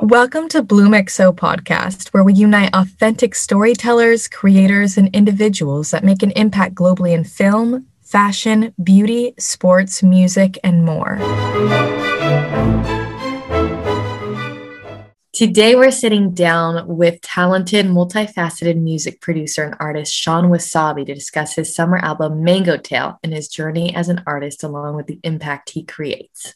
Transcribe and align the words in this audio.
Welcome 0.00 0.48
to 0.50 0.62
Bloom 0.62 0.92
XO 0.92 1.34
podcast, 1.34 2.08
where 2.08 2.22
we 2.22 2.32
unite 2.32 2.70
authentic 2.72 3.34
storytellers, 3.34 4.28
creators, 4.28 4.96
and 4.96 5.14
individuals 5.14 5.90
that 5.90 6.04
make 6.04 6.22
an 6.22 6.30
impact 6.30 6.74
globally 6.74 7.12
in 7.12 7.24
film, 7.24 7.86
fashion, 8.00 8.72
beauty, 8.82 9.34
sports, 9.38 10.02
music, 10.02 10.56
and 10.64 10.84
more. 10.84 11.18
Today, 15.32 15.76
we're 15.76 15.90
sitting 15.90 16.32
down 16.32 16.86
with 16.88 17.20
talented, 17.20 17.86
multifaceted 17.86 18.76
music 18.80 19.20
producer 19.20 19.62
and 19.62 19.76
artist 19.78 20.14
Shawn 20.14 20.44
Wasabi 20.44 21.06
to 21.06 21.14
discuss 21.14 21.54
his 21.54 21.74
summer 21.74 21.98
album 21.98 22.42
Mango 22.42 22.76
Tale 22.76 23.18
and 23.22 23.32
his 23.32 23.48
journey 23.48 23.94
as 23.94 24.08
an 24.08 24.22
artist, 24.26 24.64
along 24.64 24.96
with 24.96 25.06
the 25.06 25.20
impact 25.22 25.70
he 25.70 25.84
creates. 25.84 26.54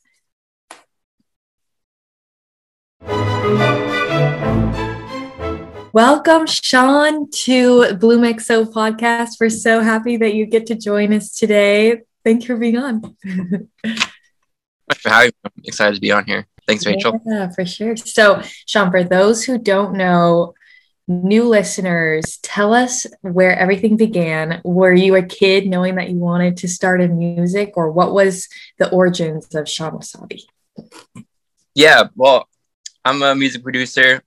Welcome, 5.95 6.47
Shawn, 6.47 7.31
to 7.45 7.95
Bloom 7.97 8.23
XO 8.23 8.73
podcast. 8.73 9.33
We're 9.39 9.51
so 9.51 9.81
happy 9.81 10.17
that 10.17 10.35
you 10.35 10.47
get 10.47 10.67
to 10.67 10.75
join 10.75 11.13
us 11.13 11.35
today. 11.35 12.01
Thank 12.25 12.43
you 12.43 12.47
for 12.47 12.57
being 12.57 12.79
on. 12.79 13.03
for 14.97 15.09
having 15.09 15.29
me. 15.29 15.33
I'm 15.45 15.53
excited 15.65 15.97
to 15.97 16.01
be 16.01 16.13
on 16.13 16.25
here. 16.25 16.47
Thanks, 16.67 16.87
Rachel. 16.87 17.21
Yeah, 17.27 17.51
for 17.51 17.67
sure. 17.67 17.97
So, 17.97 18.41
Shawn, 18.67 18.91
for 18.91 19.05
those 19.05 19.45
who 19.45 19.59
don't 19.59 19.95
know, 19.95 20.55
new 21.09 21.49
listeners, 21.49 22.39
tell 22.43 22.73
us 22.73 23.07
where 23.21 23.55
everything 23.59 23.97
began. 23.97 24.61
Were 24.65 24.95
you 24.95 25.17
a 25.17 25.23
kid 25.23 25.67
knowing 25.67 25.97
that 25.97 26.09
you 26.09 26.17
wanted 26.17 26.57
to 26.59 26.69
start 26.69 27.01
in 27.01 27.19
music, 27.19 27.73
or 27.77 27.91
what 27.91 28.15
was 28.15 28.49
the 28.79 28.89
origins 28.91 29.55
of 29.55 29.69
Shawn 29.69 29.93
Wasabi? 29.93 30.43
Yeah, 31.75 32.05
well, 32.15 32.49
I'm 33.05 33.23
a 33.23 33.35
music 33.35 33.63
producer 33.63 34.23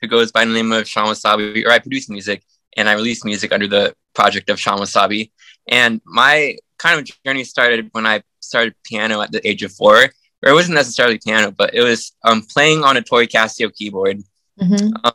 who 0.00 0.08
goes 0.08 0.32
by 0.32 0.44
the 0.44 0.52
name 0.52 0.72
of 0.72 0.88
Shawn 0.88 1.06
Wasabi, 1.06 1.64
or 1.64 1.70
I 1.70 1.78
produce 1.78 2.08
music 2.08 2.42
and 2.76 2.88
I 2.88 2.94
release 2.94 3.24
music 3.24 3.52
under 3.52 3.66
the 3.66 3.94
project 4.14 4.50
of 4.50 4.60
Shawn 4.60 4.78
Wasabi. 4.78 5.30
And 5.68 6.00
my 6.04 6.56
kind 6.78 7.00
of 7.00 7.10
journey 7.24 7.44
started 7.44 7.88
when 7.92 8.06
I 8.06 8.22
started 8.40 8.74
piano 8.84 9.20
at 9.22 9.32
the 9.32 9.46
age 9.46 9.62
of 9.62 9.72
four, 9.72 9.96
or 9.96 10.50
it 10.50 10.52
wasn't 10.52 10.74
necessarily 10.74 11.18
piano, 11.18 11.50
but 11.50 11.74
it 11.74 11.82
was 11.82 12.12
um, 12.24 12.42
playing 12.42 12.84
on 12.84 12.96
a 12.96 13.02
toy 13.02 13.26
Casio 13.26 13.74
keyboard 13.74 14.22
mm-hmm. 14.60 14.88
um, 15.04 15.12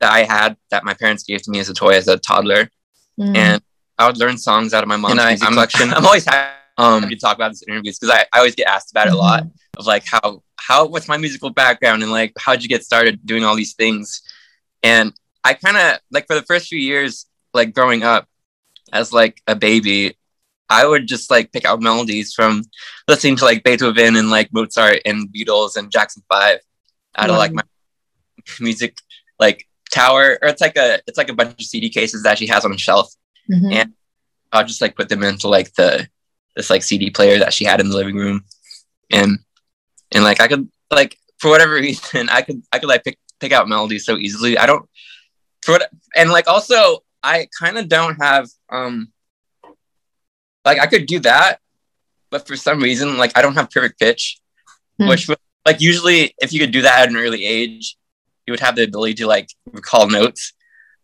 that 0.00 0.12
I 0.12 0.22
had 0.24 0.56
that 0.70 0.84
my 0.84 0.94
parents 0.94 1.24
gave 1.24 1.42
to 1.42 1.50
me 1.50 1.58
as 1.58 1.68
a 1.68 1.74
toy 1.74 1.94
as 1.94 2.08
a 2.08 2.18
toddler. 2.18 2.70
Mm. 3.18 3.36
And 3.36 3.62
I 3.98 4.06
would 4.06 4.16
learn 4.16 4.38
songs 4.38 4.74
out 4.74 4.82
of 4.82 4.88
my 4.88 4.96
mom's 4.96 5.16
music 5.16 5.48
collection. 5.48 5.90
I'm 5.94 6.06
always 6.06 6.24
happy 6.24 6.54
um, 6.78 7.08
to 7.08 7.16
talk 7.16 7.36
about 7.36 7.50
this 7.50 7.62
in 7.62 7.72
interviews 7.72 7.98
because 7.98 8.14
I, 8.14 8.26
I 8.32 8.38
always 8.38 8.54
get 8.54 8.66
asked 8.66 8.90
about 8.90 9.08
it 9.08 9.12
a 9.12 9.16
lot 9.16 9.42
mm-hmm. 9.42 9.78
of 9.78 9.86
like 9.86 10.04
how 10.06 10.42
how 10.66 10.86
what's 10.86 11.08
my 11.08 11.16
musical 11.16 11.50
background 11.50 12.02
and 12.02 12.12
like 12.12 12.32
how'd 12.38 12.62
you 12.62 12.68
get 12.68 12.84
started 12.84 13.24
doing 13.24 13.44
all 13.44 13.56
these 13.56 13.74
things? 13.74 14.22
And 14.82 15.12
i 15.44 15.52
kind 15.54 15.76
of 15.76 16.00
like 16.10 16.26
for 16.26 16.34
the 16.34 16.42
first 16.42 16.68
few 16.68 16.78
years 16.78 17.26
like 17.52 17.74
growing 17.74 18.02
up 18.02 18.26
as 18.92 19.12
like 19.12 19.40
a 19.46 19.54
baby 19.54 20.16
i 20.68 20.86
would 20.86 21.06
just 21.06 21.30
like 21.30 21.52
pick 21.52 21.64
out 21.64 21.82
melodies 21.82 22.32
from 22.32 22.62
listening 23.06 23.36
to 23.36 23.44
like 23.44 23.62
beethoven 23.62 24.16
and 24.16 24.30
like 24.30 24.52
mozart 24.52 25.00
and 25.04 25.28
beatles 25.28 25.76
and 25.76 25.92
jackson 25.92 26.22
five 26.32 26.58
out 27.16 27.30
of 27.30 27.36
like 27.36 27.52
my 27.52 27.62
music 28.58 28.96
like 29.38 29.68
tower 29.90 30.38
or 30.42 30.48
it's 30.48 30.60
like 30.60 30.76
a 30.76 30.98
it's 31.06 31.18
like 31.18 31.28
a 31.28 31.34
bunch 31.34 31.60
of 31.60 31.66
cd 31.66 31.90
cases 31.90 32.22
that 32.22 32.38
she 32.38 32.46
has 32.46 32.64
on 32.64 32.72
a 32.72 32.78
shelf. 32.78 33.12
Mm-hmm. 33.50 33.72
and 33.72 33.92
i'll 34.52 34.64
just 34.64 34.80
like 34.80 34.96
put 34.96 35.10
them 35.10 35.22
into 35.22 35.48
like 35.48 35.72
the 35.74 36.08
this 36.56 36.70
like 36.70 36.82
cd 36.82 37.10
player 37.10 37.38
that 37.38 37.52
she 37.52 37.64
had 37.64 37.80
in 37.80 37.90
the 37.90 37.96
living 37.96 38.16
room. 38.16 38.44
And 39.10 39.38
and 40.12 40.24
like 40.24 40.40
I 40.40 40.48
could 40.48 40.68
like 40.90 41.18
for 41.38 41.50
whatever 41.50 41.74
reason 41.74 42.28
I 42.28 42.42
could 42.42 42.62
I 42.72 42.78
could 42.78 42.88
like 42.88 43.04
pick 43.04 43.18
pick 43.40 43.52
out 43.52 43.68
melodies 43.68 44.04
so 44.04 44.16
easily. 44.16 44.58
I 44.58 44.66
don't 44.66 44.88
for 45.62 45.72
what 45.72 45.90
and 46.14 46.30
like 46.30 46.48
also 46.48 47.04
I 47.22 47.48
kind 47.58 47.78
of 47.78 47.88
don't 47.88 48.16
have 48.22 48.48
um 48.70 49.12
like 50.64 50.78
I 50.78 50.86
could 50.86 51.06
do 51.06 51.20
that, 51.20 51.58
but 52.30 52.46
for 52.46 52.56
some 52.56 52.80
reason 52.80 53.18
like 53.18 53.36
I 53.36 53.42
don't 53.42 53.54
have 53.54 53.70
perfect 53.70 53.98
pitch, 53.98 54.40
hmm. 54.98 55.08
which 55.08 55.28
like 55.66 55.80
usually 55.80 56.34
if 56.38 56.52
you 56.52 56.60
could 56.60 56.72
do 56.72 56.82
that 56.82 57.02
at 57.02 57.08
an 57.08 57.16
early 57.16 57.44
age, 57.44 57.96
you 58.46 58.52
would 58.52 58.60
have 58.60 58.76
the 58.76 58.84
ability 58.84 59.14
to 59.14 59.26
like 59.26 59.48
recall 59.72 60.08
notes 60.08 60.52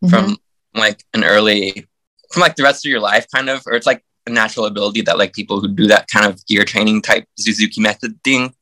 mm-hmm. 0.03 0.15
from 0.15 0.37
like 0.75 1.05
an 1.15 1.25
early 1.25 1.87
from 2.33 2.41
like 2.41 2.57
the 2.57 2.63
rest 2.63 2.85
of 2.85 2.91
your 2.91 3.01
life 3.01 3.27
kind 3.35 3.49
of 3.49 3.63
or 3.67 3.73
it's 3.73 3.87
like 3.87 4.05
a 4.27 4.31
natural 4.31 4.67
ability 4.67 5.01
that 5.03 5.19
like 5.19 5.33
people 5.33 5.61
who 5.61 5.69
do 5.69 5.87
that 5.87 6.07
kind 6.09 6.27
of 6.27 6.41
ear 6.49 6.65
training 6.65 7.03
type 7.03 7.25
Suzuki 7.37 7.81
method 7.81 8.23
thing 8.23 8.55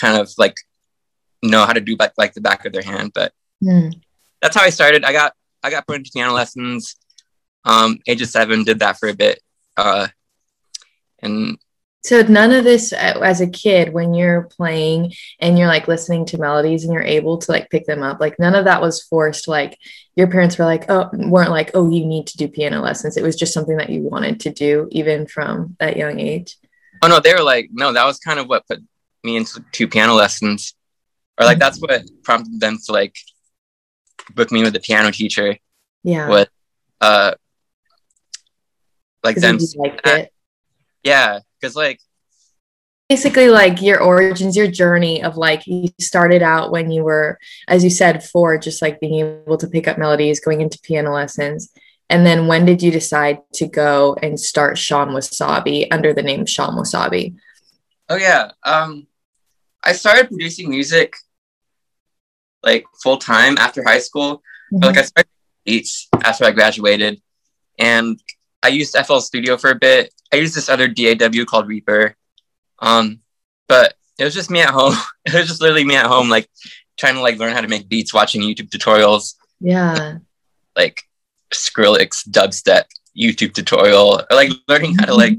kind 0.00 0.20
of 0.20 0.30
like 0.38 0.54
know 1.42 1.64
how 1.64 1.72
to 1.72 1.80
do 1.80 1.96
back 1.96 2.12
like 2.16 2.34
the 2.34 2.40
back 2.40 2.64
of 2.64 2.72
their 2.72 2.82
hand. 2.82 3.12
But 3.14 3.32
mm. 3.62 3.92
that's 4.40 4.56
how 4.56 4.62
I 4.62 4.70
started. 4.70 5.04
I 5.04 5.12
got 5.12 5.32
I 5.62 5.70
got 5.70 5.86
put 5.86 5.96
into 5.96 6.10
piano 6.12 6.32
lessons. 6.32 6.96
Um, 7.64 7.98
age 8.06 8.22
of 8.22 8.28
seven, 8.28 8.62
did 8.62 8.78
that 8.78 8.98
for 8.98 9.08
a 9.08 9.14
bit. 9.14 9.40
Uh, 9.76 10.06
and 11.20 11.58
so 12.06 12.22
none 12.22 12.52
of 12.52 12.62
this 12.62 12.92
uh, 12.92 13.20
as 13.22 13.40
a 13.40 13.48
kid 13.48 13.92
when 13.92 14.14
you're 14.14 14.42
playing 14.42 15.12
and 15.40 15.58
you're 15.58 15.66
like 15.66 15.88
listening 15.88 16.24
to 16.26 16.38
melodies 16.38 16.84
and 16.84 16.92
you're 16.92 17.02
able 17.02 17.38
to 17.38 17.50
like 17.50 17.68
pick 17.68 17.84
them 17.86 18.02
up 18.02 18.20
like 18.20 18.38
none 18.38 18.54
of 18.54 18.64
that 18.64 18.80
was 18.80 19.02
forced 19.02 19.48
like 19.48 19.76
your 20.14 20.28
parents 20.28 20.56
were 20.56 20.64
like 20.64 20.88
oh 20.88 21.10
weren't 21.12 21.50
like 21.50 21.72
oh 21.74 21.90
you 21.90 22.06
need 22.06 22.26
to 22.28 22.36
do 22.36 22.46
piano 22.46 22.80
lessons 22.80 23.16
it 23.16 23.24
was 23.24 23.34
just 23.34 23.52
something 23.52 23.76
that 23.76 23.90
you 23.90 24.02
wanted 24.02 24.38
to 24.38 24.50
do 24.50 24.86
even 24.92 25.26
from 25.26 25.76
that 25.80 25.96
young 25.96 26.20
age 26.20 26.56
oh 27.02 27.08
no 27.08 27.18
they 27.18 27.34
were 27.34 27.42
like 27.42 27.68
no 27.72 27.92
that 27.92 28.06
was 28.06 28.20
kind 28.20 28.38
of 28.38 28.48
what 28.48 28.66
put 28.68 28.80
me 29.26 29.36
into 29.36 29.62
two 29.72 29.88
piano 29.88 30.14
lessons. 30.14 30.74
Or 31.38 31.44
like 31.44 31.58
that's 31.58 31.78
what 31.78 32.02
prompted 32.22 32.58
them 32.60 32.78
to 32.86 32.92
like 32.92 33.14
book 34.34 34.50
me 34.50 34.62
with 34.62 34.74
a 34.76 34.80
piano 34.80 35.10
teacher. 35.10 35.58
Yeah. 36.02 36.30
With 36.30 36.48
uh 37.00 37.34
like 39.22 39.36
them 39.36 39.58
uh, 40.04 40.22
yeah 41.02 41.40
because 41.60 41.74
like 41.74 42.00
basically 43.08 43.48
like 43.48 43.82
your 43.82 44.00
origins 44.00 44.56
your 44.56 44.70
journey 44.70 45.22
of 45.22 45.36
like 45.36 45.66
you 45.66 45.88
started 46.00 46.42
out 46.42 46.70
when 46.70 46.90
you 46.90 47.02
were 47.02 47.38
as 47.68 47.84
you 47.84 47.90
said 47.90 48.24
four 48.24 48.56
just 48.56 48.80
like 48.80 49.00
being 49.00 49.14
able 49.20 49.56
to 49.56 49.68
pick 49.68 49.86
up 49.88 49.98
melodies 49.98 50.40
going 50.40 50.60
into 50.60 50.78
piano 50.80 51.12
lessons. 51.12 51.72
And 52.08 52.24
then 52.24 52.46
when 52.46 52.64
did 52.64 52.82
you 52.84 52.92
decide 52.92 53.38
to 53.54 53.66
go 53.66 54.16
and 54.22 54.38
start 54.38 54.78
shawn 54.78 55.08
wasabi 55.08 55.88
under 55.90 56.12
the 56.12 56.22
name 56.22 56.46
shawn 56.46 56.76
wasabi? 56.76 57.34
Oh 58.08 58.16
yeah. 58.16 58.52
Um 58.62 59.08
I 59.86 59.92
started 59.92 60.28
producing 60.28 60.68
music 60.68 61.14
like 62.64 62.84
full 63.02 63.16
time 63.16 63.56
after 63.56 63.84
high 63.84 64.00
school. 64.00 64.42
Mm-hmm. 64.72 64.84
Like 64.84 64.98
I 64.98 65.02
started 65.02 65.30
beats 65.64 66.08
after 66.24 66.44
I 66.44 66.50
graduated, 66.50 67.22
and 67.78 68.20
I 68.62 68.68
used 68.68 68.96
FL 68.96 69.18
Studio 69.18 69.56
for 69.56 69.70
a 69.70 69.76
bit. 69.76 70.12
I 70.32 70.36
used 70.36 70.56
this 70.56 70.68
other 70.68 70.88
DAW 70.88 71.44
called 71.46 71.68
Reaper, 71.68 72.16
um, 72.80 73.20
but 73.68 73.94
it 74.18 74.24
was 74.24 74.34
just 74.34 74.50
me 74.50 74.60
at 74.60 74.70
home. 74.70 74.94
it 75.24 75.34
was 75.34 75.46
just 75.46 75.60
literally 75.60 75.84
me 75.84 75.94
at 75.94 76.06
home, 76.06 76.28
like 76.28 76.50
trying 76.98 77.14
to 77.14 77.20
like 77.20 77.38
learn 77.38 77.52
how 77.52 77.60
to 77.60 77.68
make 77.68 77.88
beats, 77.88 78.12
watching 78.12 78.42
YouTube 78.42 78.70
tutorials. 78.70 79.34
Yeah, 79.60 80.18
like 80.76 81.02
Skrillex 81.54 82.28
dubstep 82.28 82.84
YouTube 83.16 83.54
tutorial, 83.54 84.20
or 84.28 84.36
like 84.36 84.50
learning 84.66 84.96
how 84.98 85.06
to 85.06 85.14
like 85.14 85.38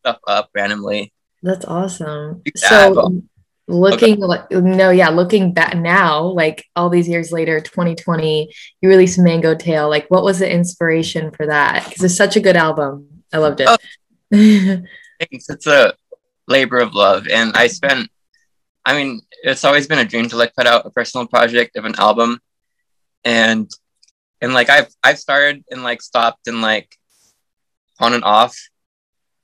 stuff 0.00 0.18
up 0.26 0.50
randomly. 0.56 1.12
That's 1.44 1.64
awesome. 1.66 2.42
So 2.56 3.22
looking 3.66 4.22
okay. 4.22 4.24
like 4.24 4.50
no 4.50 4.90
yeah 4.90 5.08
looking 5.08 5.54
back 5.54 5.74
now 5.74 6.22
like 6.22 6.66
all 6.76 6.90
these 6.90 7.08
years 7.08 7.32
later 7.32 7.60
2020 7.60 8.52
you 8.80 8.88
released 8.88 9.18
mango 9.18 9.54
tale. 9.54 9.88
Like 9.88 10.06
what 10.08 10.24
was 10.24 10.40
the 10.40 10.50
inspiration 10.50 11.30
for 11.30 11.46
that? 11.46 11.84
Because 11.84 12.04
it's 12.04 12.16
such 12.16 12.36
a 12.36 12.40
good 12.40 12.56
album. 12.56 13.24
I 13.32 13.38
loved 13.38 13.60
it. 13.60 13.68
Oh, 13.68 13.76
thanks. 14.30 15.48
it's 15.48 15.66
a 15.66 15.94
labor 16.46 16.78
of 16.78 16.94
love. 16.94 17.26
And 17.28 17.56
i 17.56 17.66
spent 17.68 18.10
i 18.84 18.94
mean 18.94 19.20
it's 19.42 19.64
always 19.64 19.86
been 19.86 19.98
a 19.98 20.04
dream 20.04 20.28
to 20.28 20.36
like 20.36 20.54
put 20.54 20.66
out 20.66 20.86
a 20.86 20.90
personal 20.90 21.26
project 21.26 21.76
of 21.76 21.84
an 21.84 21.94
album. 21.96 22.40
And 23.24 23.70
and 24.42 24.52
like 24.52 24.68
i've 24.68 24.88
i've 25.02 25.18
started 25.18 25.64
and 25.70 25.82
like 25.82 26.02
stopped 26.02 26.48
and 26.48 26.60
like 26.60 26.94
on 27.98 28.12
and 28.12 28.24
off 28.24 28.58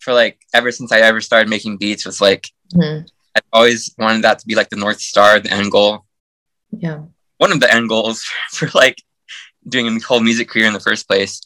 for 0.00 0.12
like 0.12 0.38
ever 0.52 0.70
since 0.70 0.92
i 0.92 0.98
ever 0.98 1.22
started 1.22 1.48
making 1.48 1.78
beats 1.78 2.04
was 2.04 2.20
like 2.20 2.50
mm-hmm 2.74 3.06
I've 3.34 3.42
always 3.52 3.94
wanted 3.98 4.22
that 4.22 4.38
to 4.40 4.46
be 4.46 4.54
like 4.54 4.70
the 4.70 4.76
North 4.76 5.00
Star, 5.00 5.38
the 5.38 5.52
end 5.52 5.70
goal. 5.70 6.04
Yeah. 6.70 7.02
One 7.38 7.52
of 7.52 7.60
the 7.60 7.72
end 7.72 7.88
goals 7.88 8.24
for 8.50 8.68
like 8.74 9.02
doing 9.68 9.86
a 9.86 10.00
whole 10.00 10.20
music 10.20 10.48
career 10.48 10.66
in 10.66 10.72
the 10.72 10.80
first 10.80 11.08
place. 11.08 11.40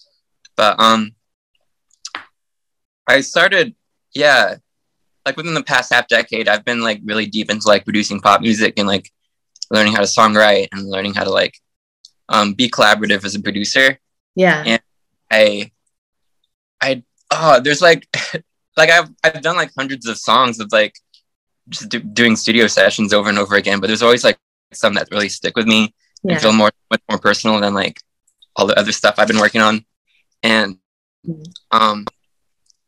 But 0.56 0.80
um 0.80 1.12
I 3.06 3.20
started, 3.20 3.74
yeah, 4.14 4.56
like 5.26 5.36
within 5.36 5.54
the 5.54 5.62
past 5.62 5.92
half 5.92 6.08
decade, 6.08 6.48
I've 6.48 6.64
been 6.64 6.80
like 6.80 7.00
really 7.04 7.26
deep 7.26 7.50
into 7.50 7.68
like 7.68 7.84
producing 7.84 8.20
pop 8.20 8.40
music 8.40 8.74
and 8.78 8.88
like 8.88 9.10
learning 9.70 9.92
how 9.92 10.00
to 10.00 10.06
songwrite 10.06 10.68
and 10.72 10.88
learning 10.88 11.14
how 11.14 11.24
to 11.24 11.30
like 11.30 11.58
um 12.28 12.54
be 12.54 12.68
collaborative 12.68 13.24
as 13.24 13.34
a 13.34 13.42
producer. 13.42 13.98
Yeah. 14.34 14.62
And 14.66 14.82
I 15.30 15.70
I 16.80 17.02
oh 17.30 17.60
there's 17.60 17.82
like 17.82 18.06
like 18.76 18.90
I've 18.90 19.10
I've 19.22 19.42
done 19.42 19.56
like 19.56 19.72
hundreds 19.76 20.06
of 20.06 20.18
songs 20.18 20.60
of 20.60 20.72
like 20.72 20.94
just 21.68 21.88
do, 21.88 22.00
doing 22.00 22.36
studio 22.36 22.66
sessions 22.66 23.12
over 23.12 23.28
and 23.28 23.38
over 23.38 23.56
again. 23.56 23.80
But 23.80 23.86
there's 23.88 24.02
always 24.02 24.24
like 24.24 24.38
some 24.72 24.94
that 24.94 25.08
really 25.10 25.28
stick 25.28 25.56
with 25.56 25.66
me 25.66 25.94
Yeah. 26.22 26.32
and 26.34 26.42
feel 26.42 26.52
more 26.52 26.70
much 26.90 27.00
more 27.08 27.18
personal 27.18 27.60
than 27.60 27.74
like 27.74 28.00
all 28.56 28.66
the 28.66 28.78
other 28.78 28.92
stuff 28.92 29.14
I've 29.18 29.28
been 29.28 29.38
working 29.40 29.60
on. 29.60 29.84
And 30.42 30.78
Mhm. 31.26 31.44
um, 31.70 32.06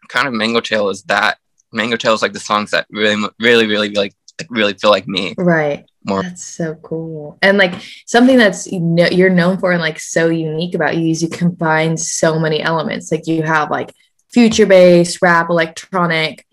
kind 0.09 0.29
of 0.29 0.35
Mango 0.35 0.61
Tale 0.61 0.89
is 0.91 1.03
that. 1.05 1.39
Mango 1.73 1.97
Tale 1.97 2.15
is 2.15 2.23
like 2.23 2.33
the 2.33 2.41
songs 2.41 2.71
that 2.71 2.87
really, 2.91 3.17
really, 3.41 3.67
really 3.67 3.91
like 3.91 4.15
really 4.51 4.75
feel 4.75 4.91
like 4.91 5.09
me. 5.09 5.35
Right. 5.39 5.85
More. 6.05 6.23
That's 6.23 6.45
so 6.45 6.75
cool. 6.77 7.39
And 7.43 7.57
like 7.59 7.75
something 8.07 8.37
that's 8.37 8.67
you 8.71 8.81
know, 8.81 9.07
you're 9.07 9.31
known 9.31 9.59
for 9.59 9.73
and 9.73 9.81
like 9.81 9.99
so 9.99 10.29
unique 10.29 10.75
about 10.75 10.97
you 10.97 11.09
is 11.11 11.23
you 11.23 11.29
combine 11.29 11.97
so 11.97 12.39
many 12.39 12.61
elements. 12.63 13.11
Like 13.11 13.27
you 13.27 13.43
have 13.43 13.71
like 13.71 13.93
future 14.31 14.67
bass, 14.67 15.21
rap, 15.23 15.49
electronic. 15.51 16.47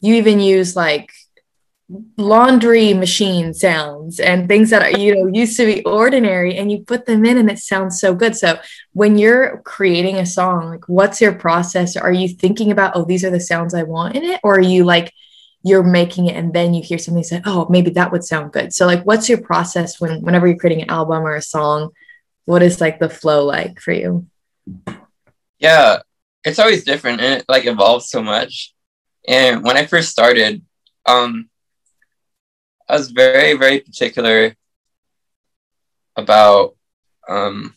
You 0.00 0.14
even 0.14 0.38
use 0.40 0.76
like 0.76 1.10
laundry 2.16 2.94
machine 2.94 3.52
sounds 3.52 4.18
and 4.18 4.48
things 4.48 4.70
that 4.70 4.82
are 4.82 4.98
you 4.98 5.14
know 5.14 5.30
used 5.32 5.56
to 5.56 5.66
be 5.66 5.84
ordinary 5.84 6.56
and 6.56 6.72
you 6.72 6.82
put 6.82 7.04
them 7.04 7.24
in 7.26 7.36
and 7.36 7.50
it 7.50 7.58
sounds 7.58 8.00
so 8.00 8.14
good. 8.14 8.36
So 8.36 8.58
when 8.92 9.18
you're 9.18 9.60
creating 9.64 10.16
a 10.16 10.26
song, 10.26 10.70
like 10.70 10.88
what's 10.88 11.20
your 11.20 11.34
process? 11.34 11.96
Are 11.96 12.12
you 12.12 12.28
thinking 12.28 12.70
about 12.72 12.96
oh 12.96 13.04
these 13.04 13.24
are 13.24 13.30
the 13.30 13.40
sounds 13.40 13.74
I 13.74 13.82
want 13.82 14.16
in 14.16 14.24
it 14.24 14.40
or 14.42 14.56
are 14.56 14.60
you 14.60 14.84
like 14.84 15.12
you're 15.62 15.82
making 15.82 16.26
it 16.26 16.36
and 16.36 16.52
then 16.52 16.74
you 16.74 16.82
hear 16.82 16.98
something 16.98 17.22
say 17.22 17.40
oh 17.46 17.66
maybe 17.70 17.90
that 17.90 18.12
would 18.12 18.22
sound 18.22 18.52
good 18.52 18.70
so 18.72 18.84
like 18.84 19.02
what's 19.04 19.30
your 19.30 19.40
process 19.40 19.98
when 19.98 20.20
whenever 20.20 20.46
you're 20.46 20.58
creating 20.58 20.82
an 20.82 20.90
album 20.90 21.22
or 21.22 21.34
a 21.34 21.42
song 21.42 21.90
what 22.44 22.62
is 22.62 22.82
like 22.82 22.98
the 22.98 23.08
flow 23.08 23.44
like 23.44 23.80
for 23.80 23.92
you 23.92 24.26
Yeah, 25.58 26.00
it's 26.44 26.58
always 26.58 26.84
different 26.84 27.20
and 27.20 27.40
it 27.40 27.44
like 27.48 27.66
evolves 27.66 28.08
so 28.10 28.22
much. 28.22 28.74
And 29.26 29.64
when 29.64 29.76
I 29.76 29.86
first 29.86 30.10
started, 30.10 30.62
um, 31.06 31.48
I 32.88 32.96
was 32.96 33.10
very, 33.10 33.54
very 33.54 33.80
particular 33.80 34.54
about 36.16 36.76
um 37.28 37.74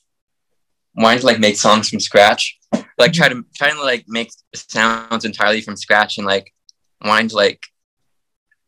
wanting 0.95 1.19
to 1.19 1.25
like 1.25 1.39
make 1.39 1.55
songs 1.55 1.89
from 1.89 1.99
scratch. 1.99 2.59
Like 2.97 3.13
try 3.13 3.29
to 3.29 3.45
trying 3.55 3.75
to 3.75 3.83
like 3.83 4.05
make 4.07 4.31
sounds 4.53 5.25
entirely 5.25 5.61
from 5.61 5.77
scratch 5.77 6.17
and 6.17 6.27
like 6.27 6.51
wanting 7.03 7.29
to 7.29 7.35
like 7.35 7.61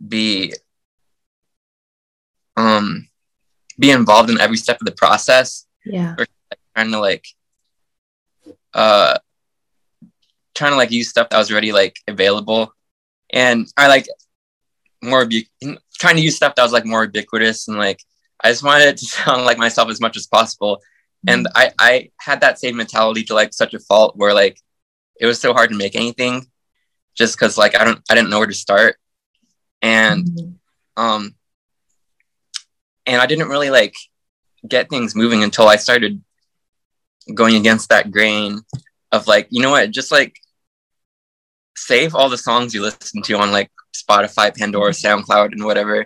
be 0.08 0.54
um 2.56 3.08
be 3.78 3.92
involved 3.92 4.30
in 4.30 4.40
every 4.40 4.58
step 4.58 4.80
of 4.80 4.86
the 4.86 4.94
process. 4.94 5.66
Yeah. 5.86 6.16
Trying 6.76 6.92
to 6.92 7.00
like 7.00 7.26
uh 8.74 9.18
trying 10.56 10.72
to 10.72 10.78
like 10.78 10.92
use 10.92 11.10
stuff 11.10 11.30
that 11.30 11.38
was 11.38 11.52
already 11.52 11.72
like 11.72 11.98
available. 12.08 12.74
And 13.32 13.68
i 13.78 13.88
like 13.88 14.08
more 15.04 15.22
ubi- 15.24 15.50
trying 16.00 16.16
to 16.16 16.22
use 16.22 16.36
stuff 16.36 16.56
that 16.56 16.64
was 16.64 16.72
like 16.74 16.86
more 16.86 17.04
ubiquitous 17.04 17.68
and 17.68 17.78
like 17.78 18.00
i 18.44 18.50
just 18.50 18.64
wanted 18.64 18.88
it 18.88 18.98
to 18.98 19.06
sound 19.18 19.46
like 19.46 19.58
myself 19.58 19.90
as 19.90 20.00
much 20.02 20.18
as 20.18 20.28
possible. 20.28 20.80
And 21.28 21.48
i 21.56 21.72
i 21.80 22.10
had 22.20 22.42
that 22.42 22.60
same 22.60 22.78
mentality 22.78 23.24
to 23.26 23.34
like 23.34 23.54
such 23.54 23.74
a 23.74 23.80
fault 23.80 24.16
where 24.16 24.34
like 24.34 24.58
it 25.20 25.26
was 25.26 25.40
so 25.40 25.54
hard 25.54 25.70
to 25.72 25.76
make 25.78 25.96
anything 25.96 26.48
just 27.16 27.36
because 27.38 27.58
like 27.58 27.76
i 27.76 27.84
don't 27.84 28.02
i 28.10 28.16
didn't 28.16 28.30
know 28.30 28.40
where 28.40 28.48
to 28.48 28.54
start. 28.54 28.96
And 29.82 30.26
Mhm. 30.26 30.54
um 30.98 31.36
and 33.06 33.22
i 33.22 33.26
didn't 33.26 33.50
really 33.50 33.70
like 33.70 33.96
get 34.68 34.90
things 34.90 35.16
moving 35.16 35.44
until 35.44 35.68
i 35.68 35.76
started 35.76 36.22
going 37.34 37.56
against 37.56 37.90
that 37.90 38.12
grain 38.12 38.62
of 39.12 39.28
like 39.28 39.48
you 39.50 39.62
know 39.62 39.72
what 39.72 39.92
just 39.92 40.12
like 40.12 40.34
save 41.80 42.16
all 42.16 42.30
the 42.30 42.38
songs 42.38 42.74
you 42.74 42.82
listen 42.82 43.22
to 43.22 43.38
on 43.38 43.52
like 43.52 43.72
spotify 43.96 44.56
pandora 44.56 44.92
soundcloud 44.92 45.52
and 45.52 45.64
whatever. 45.64 46.06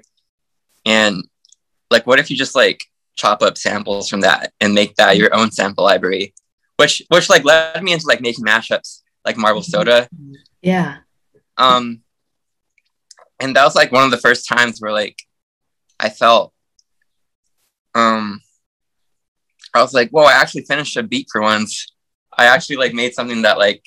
And 0.86 1.28
like 1.90 2.06
what 2.08 2.20
if 2.20 2.30
you 2.30 2.38
just 2.38 2.56
like 2.56 2.84
chop 3.16 3.42
up 3.42 3.58
samples 3.58 4.10
from 4.10 4.22
that 4.22 4.54
and 4.60 4.74
make 4.74 4.96
that 4.96 5.18
your 5.18 5.34
own 5.36 5.52
sample 5.52 5.84
library? 5.84 6.34
Which 6.78 7.02
which 7.10 7.30
like 7.30 7.44
led 7.44 7.84
me 7.84 7.94
into 7.94 8.08
like 8.08 8.22
making 8.22 8.46
mashups 8.46 9.02
like 9.26 9.38
marble 9.38 9.64
soda. 9.64 10.08
Yeah. 10.62 10.98
Um 11.58 12.02
and 13.40 13.56
that 13.56 13.64
was 13.64 13.76
like 13.76 13.92
one 13.92 14.04
of 14.04 14.12
the 14.12 14.18
first 14.18 14.48
times 14.48 14.80
where 14.80 14.92
like 14.92 15.18
i 16.00 16.10
felt 16.10 16.54
um 17.94 18.42
i 19.74 19.82
was 19.82 19.94
like 19.94 20.10
whoa 20.12 20.24
i 20.24 20.34
actually 20.34 20.64
finished 20.64 20.98
a 20.98 21.04
beat 21.04 21.28
for 21.32 21.42
once. 21.42 21.88
I 22.36 22.46
actually 22.46 22.78
like 22.78 22.94
made 22.94 23.14
something 23.14 23.44
that 23.44 23.58
like 23.58 23.84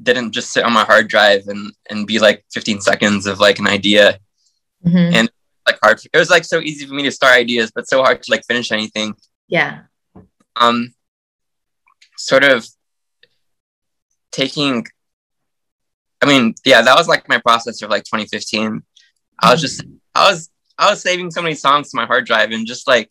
didn't 0.00 0.32
just 0.32 0.52
sit 0.52 0.64
on 0.64 0.72
my 0.72 0.84
hard 0.84 1.08
drive 1.08 1.42
and 1.48 1.72
and 1.90 2.06
be 2.06 2.18
like 2.18 2.44
15 2.52 2.80
seconds 2.80 3.26
of 3.26 3.40
like 3.40 3.58
an 3.58 3.66
idea. 3.66 4.18
Mhm. 4.86 5.14
And- 5.14 5.30
like 5.64 5.78
hard 5.80 6.00
it 6.12 6.18
was 6.18 6.28
like 6.28 6.44
so 6.44 6.58
easy 6.58 6.84
for 6.86 6.94
me 6.94 7.04
to 7.04 7.10
start 7.12 7.34
ideas 7.34 7.70
but 7.72 7.88
so 7.88 8.02
hard 8.02 8.20
to 8.20 8.30
like 8.32 8.44
finish 8.46 8.72
anything. 8.72 9.14
Yeah. 9.46 9.82
Um 10.56 10.92
sort 12.18 12.42
of 12.42 12.66
taking 14.32 14.84
i 16.22 16.26
mean 16.26 16.54
yeah 16.64 16.82
that 16.82 16.96
was 16.96 17.06
like 17.08 17.28
my 17.28 17.38
process 17.38 17.82
of 17.82 17.90
like 17.90 18.04
2015 18.04 18.82
i 19.40 19.52
was 19.52 19.60
just 19.60 19.84
i 20.14 20.30
was 20.30 20.48
i 20.78 20.88
was 20.90 21.00
saving 21.02 21.30
so 21.30 21.42
many 21.42 21.54
songs 21.54 21.90
to 21.90 21.96
my 21.96 22.06
hard 22.06 22.24
drive 22.26 22.50
and 22.50 22.66
just 22.66 22.86
like 22.88 23.10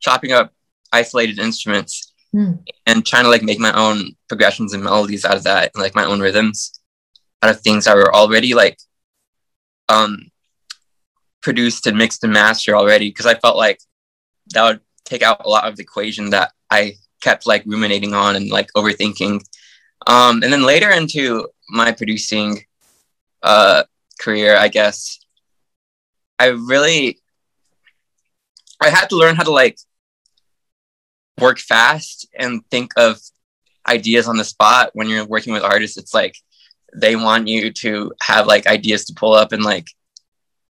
chopping 0.00 0.32
up 0.32 0.52
isolated 0.92 1.38
instruments 1.38 2.07
Hmm. 2.32 2.52
and 2.84 3.06
trying 3.06 3.24
to 3.24 3.30
like 3.30 3.42
make 3.42 3.58
my 3.58 3.72
own 3.72 4.14
progressions 4.28 4.74
and 4.74 4.84
melodies 4.84 5.24
out 5.24 5.36
of 5.38 5.44
that 5.44 5.70
and 5.74 5.82
like 5.82 5.94
my 5.94 6.04
own 6.04 6.20
rhythms 6.20 6.78
out 7.42 7.48
of 7.48 7.60
things 7.62 7.86
that 7.86 7.96
were 7.96 8.14
already 8.14 8.52
like 8.52 8.78
um 9.88 10.30
produced 11.40 11.86
and 11.86 11.96
mixed 11.96 12.22
and 12.24 12.32
mastered 12.34 12.74
already 12.74 13.08
because 13.08 13.24
i 13.24 13.34
felt 13.34 13.56
like 13.56 13.80
that 14.48 14.62
would 14.62 14.80
take 15.06 15.22
out 15.22 15.46
a 15.46 15.48
lot 15.48 15.66
of 15.66 15.76
the 15.76 15.82
equation 15.82 16.28
that 16.28 16.52
i 16.70 16.92
kept 17.22 17.46
like 17.46 17.62
ruminating 17.64 18.12
on 18.12 18.36
and 18.36 18.50
like 18.50 18.68
overthinking 18.76 19.42
um 20.06 20.42
and 20.42 20.52
then 20.52 20.62
later 20.62 20.90
into 20.90 21.48
my 21.70 21.92
producing 21.92 22.62
uh 23.42 23.82
career 24.20 24.54
i 24.54 24.68
guess 24.68 25.18
i 26.38 26.48
really 26.48 27.18
i 28.82 28.90
had 28.90 29.08
to 29.08 29.16
learn 29.16 29.34
how 29.34 29.44
to 29.44 29.50
like 29.50 29.78
work 31.40 31.58
fast 31.58 32.26
and 32.38 32.62
think 32.70 32.92
of 32.96 33.18
ideas 33.88 34.28
on 34.28 34.36
the 34.36 34.44
spot 34.44 34.90
when 34.94 35.08
you're 35.08 35.24
working 35.26 35.52
with 35.52 35.62
artists 35.62 35.96
it's 35.96 36.12
like 36.14 36.36
they 36.94 37.16
want 37.16 37.48
you 37.48 37.72
to 37.72 38.12
have 38.22 38.46
like 38.46 38.66
ideas 38.66 39.04
to 39.06 39.14
pull 39.14 39.32
up 39.34 39.52
and 39.52 39.62
like 39.62 39.86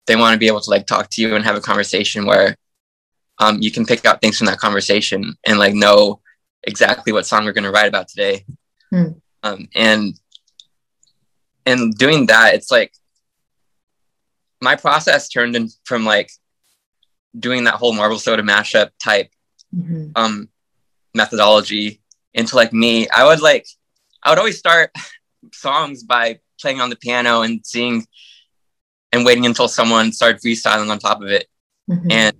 they 0.07 0.17
want 0.17 0.33
to 0.35 0.39
be 0.39 0.47
able 0.47 0.61
to 0.61 0.71
like 0.71 0.87
talk 0.87 1.09
to 1.11 1.23
you 1.23 1.35
and 1.37 1.45
have 1.45 1.57
a 1.57 1.61
conversation 1.61 2.25
where 2.27 2.57
um, 3.39 3.61
you 3.61 3.71
can 3.71 3.85
pick 3.87 4.05
out 4.05 4.21
things 4.21 4.37
from 4.39 4.47
that 4.47 4.59
conversation 4.59 5.35
and 5.47 5.59
like 5.59 5.75
know 5.75 6.21
exactly 6.65 7.13
what 7.13 7.27
song 7.27 7.45
we're 7.45 7.53
going 7.53 7.65
to 7.65 7.71
write 7.71 7.89
about 7.89 8.09
today 8.09 8.45
Hmm. 8.91 9.13
um, 9.43 9.69
and 9.75 10.15
and 11.65 11.95
doing 11.97 12.27
that 12.27 12.55
it's 12.55 12.71
like 12.71 12.93
my 14.61 14.77
process 14.77 15.29
turned 15.29 15.57
in 15.57 15.69
from 15.85 16.05
like 16.05 16.31
doing 17.39 17.65
that 17.65 17.75
whole 17.75 17.95
marble 17.95 18.19
soda 18.19 18.43
mashup 18.43 18.91
type 19.03 19.31
Mhm. 19.75 20.13
um 20.17 20.49
methodology 21.15 22.01
into 22.35 22.57
like 22.57 22.73
me 22.73 23.09
i 23.11 23.25
would 23.25 23.41
like 23.41 23.67
i 24.23 24.31
would 24.31 24.39
always 24.39 24.59
start 24.59 24.91
songs 25.53 26.03
by 26.03 26.39
playing 26.61 26.81
on 26.81 26.91
the 26.91 26.97
piano 26.97 27.43
and 27.43 27.65
seeing 27.67 28.07
and 29.13 29.25
waiting 29.25 29.45
until 29.45 29.69
someone 29.69 30.13
started 30.13 30.41
freestyling 30.41 30.91
on 30.91 30.99
top 30.99 31.21
of 31.21 31.29
it. 31.29 31.47
Mhm. 31.91 32.11
and 32.13 32.37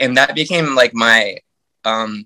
and 0.00 0.16
that 0.16 0.34
became 0.34 0.74
like 0.74 0.92
my 0.92 1.38
um 1.84 2.24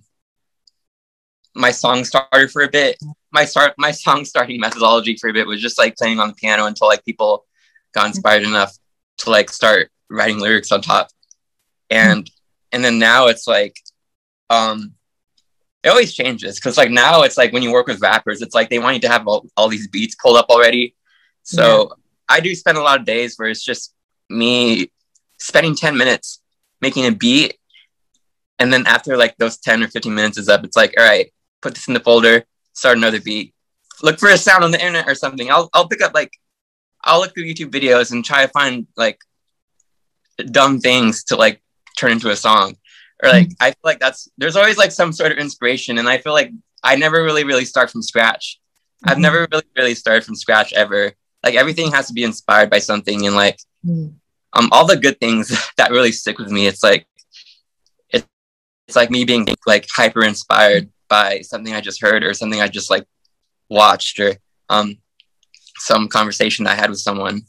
my 1.55 1.71
song 1.71 2.05
starter 2.05 2.49
for 2.49 2.63
a 2.63 2.69
bit. 2.69 2.97
My 3.31 3.45
start 3.45 3.75
my 3.79 3.91
song 3.91 4.25
starting 4.25 4.59
methodology 4.61 5.17
for 5.17 5.29
a 5.29 5.33
bit 5.33 5.47
was 5.47 5.61
just 5.61 5.79
like 5.79 5.97
playing 5.97 6.19
on 6.19 6.29
the 6.29 6.35
piano 6.35 6.67
until 6.67 6.89
like 6.89 7.05
people 7.05 7.45
got 7.95 8.07
inspired 8.07 8.43
enough 8.43 8.77
to 9.19 9.31
like 9.31 9.51
start 9.51 9.91
writing 10.09 10.39
lyrics 10.39 10.73
on 10.73 10.81
top. 10.81 11.09
And 11.91 12.29
and 12.73 12.83
then 12.85 12.99
now 12.99 13.27
it's 13.27 13.47
like 13.47 13.77
um 14.51 14.95
it 15.83 15.89
always 15.89 16.13
changes 16.13 16.57
because 16.57 16.77
like 16.77 16.91
now 16.91 17.23
it's 17.23 17.37
like 17.37 17.53
when 17.53 17.63
you 17.63 17.73
work 17.73 17.87
with 17.87 18.01
rappers 18.01 18.43
it's 18.43 18.55
like 18.55 18.69
they 18.69 18.79
want 18.79 18.95
you 18.95 19.01
to 19.01 19.09
have 19.09 19.27
all, 19.27 19.47
all 19.57 19.69
these 19.69 19.89
beats 19.89 20.15
pulled 20.17 20.37
up 20.37 20.47
already. 20.49 20.95
So 21.43 21.93
i 22.29 22.41
do 22.41 22.55
spend 22.55 22.77
a 22.77 22.83
lot 22.83 23.01
of 23.01 23.07
days 23.07 23.37
where 23.37 23.49
it's 23.49 23.65
just 23.65 23.95
me 24.29 24.91
spending 25.39 25.75
10 25.75 25.97
minutes 25.97 26.43
making 26.83 27.07
a 27.07 27.13
beat 27.13 27.57
and 28.59 28.71
then 28.73 28.87
after 28.87 29.17
like 29.17 29.37
those 29.39 29.57
10 29.57 29.83
or 29.83 29.89
15 29.89 30.15
minutes 30.15 30.37
is 30.37 30.49
up 30.49 30.63
it's 30.63 30.77
like 30.77 30.93
all 30.99 31.07
right 31.07 31.33
put 31.63 31.75
this 31.75 31.89
in 31.89 31.95
the 31.95 32.01
folder 32.01 32.45
start 32.75 32.97
another 32.97 33.21
beat. 33.21 33.55
Look 34.03 34.19
for 34.21 34.29
a 34.29 34.39
sound 34.39 34.63
on 34.63 34.71
the 34.71 34.79
internet 34.79 35.09
or 35.09 35.15
something. 35.17 35.51
I'll, 35.51 35.69
I'll 35.73 35.89
pick 35.89 36.03
up 36.03 36.15
like 36.15 36.33
i'll 37.05 37.21
look 37.21 37.35
through 37.35 37.45
youtube 37.45 37.71
videos 37.71 38.13
and 38.13 38.25
try 38.25 38.45
to 38.45 38.53
find 38.53 38.87
like 38.97 39.19
dumb 40.51 40.81
things 40.81 41.25
to 41.25 41.37
like 41.37 41.61
turn 41.97 42.13
into 42.13 42.31
a 42.31 42.37
song 42.37 42.77
or 43.23 43.29
like 43.31 43.49
i 43.61 43.71
feel 43.71 43.85
like 43.85 43.99
that's 44.01 44.29
there's 44.39 44.57
always 44.57 44.79
like 44.79 44.93
some 44.93 45.13
sort 45.13 45.33
of 45.33 45.39
inspiration 45.39 45.99
and 45.99 46.09
i 46.09 46.19
feel 46.19 46.33
like 46.33 46.51
i 46.85 46.95
never 46.97 47.23
really 47.23 47.45
really 47.45 47.65
start 47.65 47.91
from 47.91 48.03
scratch 48.03 48.61
i've 49.05 49.17
Mhm. 49.19 49.23
never 49.23 49.49
really 49.51 49.65
really 49.77 49.95
started 49.95 50.25
from 50.25 50.35
scratch 50.37 50.73
ever 50.73 51.13
like 51.45 51.55
everything 51.55 51.91
has 51.93 52.07
to 52.09 52.13
be 52.13 52.25
inspired 52.25 52.71
by 52.71 52.79
something 52.79 53.27
and 53.27 53.35
like 53.37 53.59
Mm. 53.87 54.15
um 54.55 54.69
all 54.73 54.87
the 54.87 54.97
good 54.97 55.21
things 55.21 55.49
that 55.77 55.91
really 55.93 56.11
stick 56.13 56.37
with 56.39 56.51
me 56.51 56.67
it's 56.67 56.83
like 56.83 57.07
it, 58.11 58.27
it's 58.89 58.97
like 58.97 59.09
me 59.11 59.25
being 59.25 59.47
like 59.67 59.87
hyper 59.95 60.25
inspired 60.25 60.91
by 61.09 61.41
something 61.43 61.75
i 61.75 61.81
just 61.81 62.03
heard 62.03 62.25
or 62.25 62.35
something 62.35 62.61
i 62.61 62.67
just 62.67 62.91
like 62.91 63.05
watched 63.71 64.19
or 64.19 64.35
um 64.69 64.97
some 65.79 66.09
conversation 66.09 66.67
i 66.67 66.75
had 66.75 66.91
with 66.91 66.99
someone 66.99 67.43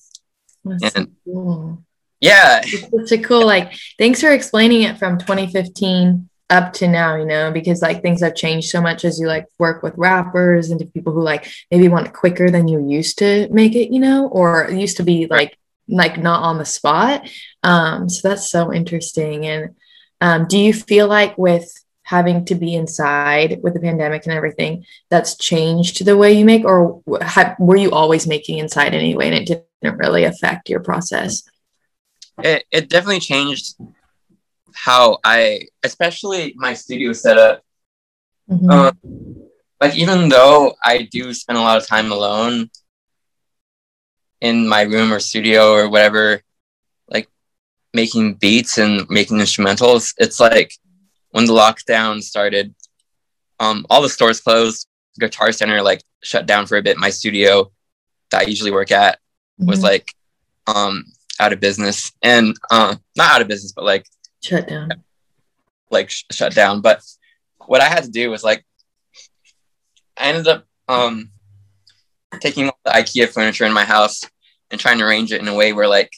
That's 0.65 0.93
so 0.93 0.99
And- 1.01 1.15
cool. 1.25 1.83
Yeah 2.19 2.61
It's 2.63 3.09
such 3.09 3.19
a 3.19 3.23
cool, 3.23 3.45
like, 3.45 3.73
thanks 3.97 4.21
for 4.21 4.31
explaining 4.31 4.83
it 4.83 4.97
from 4.97 5.17
2015 5.17 6.29
up 6.49 6.73
to 6.73 6.87
now, 6.87 7.15
you 7.15 7.25
know, 7.25 7.51
because 7.51 7.81
like 7.81 8.01
things 8.01 8.21
have 8.21 8.35
changed 8.35 8.69
so 8.69 8.81
much 8.81 9.05
as 9.05 9.19
you 9.19 9.27
like 9.27 9.45
work 9.59 9.83
with 9.83 9.93
rappers 9.97 10.71
and 10.71 10.79
to 10.79 10.85
people 10.85 11.13
who 11.13 11.21
like 11.21 11.47
maybe 11.69 11.87
want 11.87 12.07
it 12.07 12.13
quicker 12.13 12.49
than 12.49 12.67
you 12.67 12.87
used 12.87 13.19
to 13.19 13.47
make 13.51 13.75
it, 13.75 13.93
you 13.93 13.99
know, 13.99 14.27
or 14.27 14.65
it 14.65 14.79
used 14.79 14.97
to 14.97 15.03
be 15.03 15.27
like, 15.27 15.55
like 15.87 16.17
not 16.17 16.41
on 16.43 16.57
the 16.57 16.65
spot. 16.65 17.29
Um, 17.63 18.09
so 18.09 18.27
that's 18.29 18.49
so 18.49 18.73
interesting. 18.73 19.45
And 19.45 19.75
um, 20.21 20.47
do 20.47 20.57
you 20.57 20.73
feel 20.73 21.07
like 21.07 21.37
with 21.37 21.71
having 22.03 22.45
to 22.45 22.55
be 22.55 22.73
inside 22.73 23.59
with 23.61 23.75
the 23.75 23.79
pandemic 23.79 24.25
and 24.25 24.33
everything, 24.33 24.83
that's 25.11 25.37
changed 25.37 26.03
the 26.03 26.17
way 26.17 26.33
you 26.33 26.43
make, 26.45 26.65
or 26.65 27.03
w- 27.05 27.23
ha- 27.23 27.55
were 27.59 27.75
you 27.75 27.91
always 27.91 28.25
making 28.25 28.57
inside 28.57 28.95
anyway 28.95 29.27
and 29.27 29.35
it 29.35 29.63
didn't 29.81 29.99
really 29.99 30.23
affect 30.23 30.69
your 30.69 30.79
process? 30.79 31.43
It, 32.43 32.65
it 32.71 32.89
definitely 32.89 33.19
changed 33.19 33.75
how 34.73 35.17
i 35.23 35.61
especially 35.83 36.53
my 36.57 36.73
studio 36.73 37.11
setup 37.13 37.63
Mhm. 38.49 38.71
um, 38.71 38.97
like 39.81 39.95
even 39.95 40.29
though 40.29 40.73
i 40.83 41.03
do 41.11 41.33
spend 41.33 41.57
a 41.57 41.61
lot 41.61 41.77
of 41.77 41.87
time 41.87 42.11
alone 42.11 42.69
in 44.41 44.67
my 44.67 44.81
room 44.81 45.11
or 45.11 45.19
studio 45.19 45.71
or 45.71 45.89
whatever 45.89 46.41
like 47.09 47.27
making 47.93 48.35
beats 48.35 48.77
and 48.77 49.07
making 49.09 49.37
instrumentals 49.37 50.13
it's 50.17 50.39
like 50.39 50.73
when 51.31 51.45
the 51.45 51.53
lockdown 51.53 52.21
started 52.21 52.73
um 53.59 53.85
all 53.89 54.01
the 54.01 54.09
stores 54.09 54.39
closed 54.39 54.87
guitar 55.19 55.51
center 55.51 55.81
like 55.81 56.01
shut 56.23 56.45
down 56.45 56.65
for 56.65 56.77
a 56.77 56.81
bit 56.81 56.97
my 56.97 57.09
studio 57.09 57.69
that 58.31 58.41
i 58.41 58.45
usually 58.45 58.71
work 58.71 58.91
at 58.91 59.19
was 59.57 59.79
Mhm. 59.79 59.83
like 59.83 60.13
um 60.67 61.03
out 61.39 61.53
of 61.53 61.59
business 61.59 62.11
and 62.21 62.55
uh 62.71 62.95
not 63.15 63.31
out 63.31 63.41
of 63.41 63.47
business 63.47 63.71
but 63.71 63.85
like 63.85 64.05
shut 64.43 64.67
down. 64.67 64.89
like 65.91 66.09
sh- 66.09 66.23
shut 66.31 66.53
down 66.53 66.81
but 66.81 67.01
what 67.67 67.81
i 67.81 67.85
had 67.85 68.03
to 68.03 68.11
do 68.11 68.29
was 68.29 68.43
like 68.43 68.65
i 70.17 70.25
ended 70.29 70.47
up 70.47 70.65
um 70.87 71.29
taking 72.39 72.67
all 72.67 72.79
the 72.85 72.91
ikea 72.91 73.27
furniture 73.27 73.65
in 73.65 73.73
my 73.73 73.85
house 73.85 74.21
and 74.71 74.79
trying 74.79 74.97
to 74.99 75.05
arrange 75.05 75.31
it 75.31 75.41
in 75.41 75.47
a 75.47 75.53
way 75.53 75.73
where 75.73 75.87
like 75.87 76.11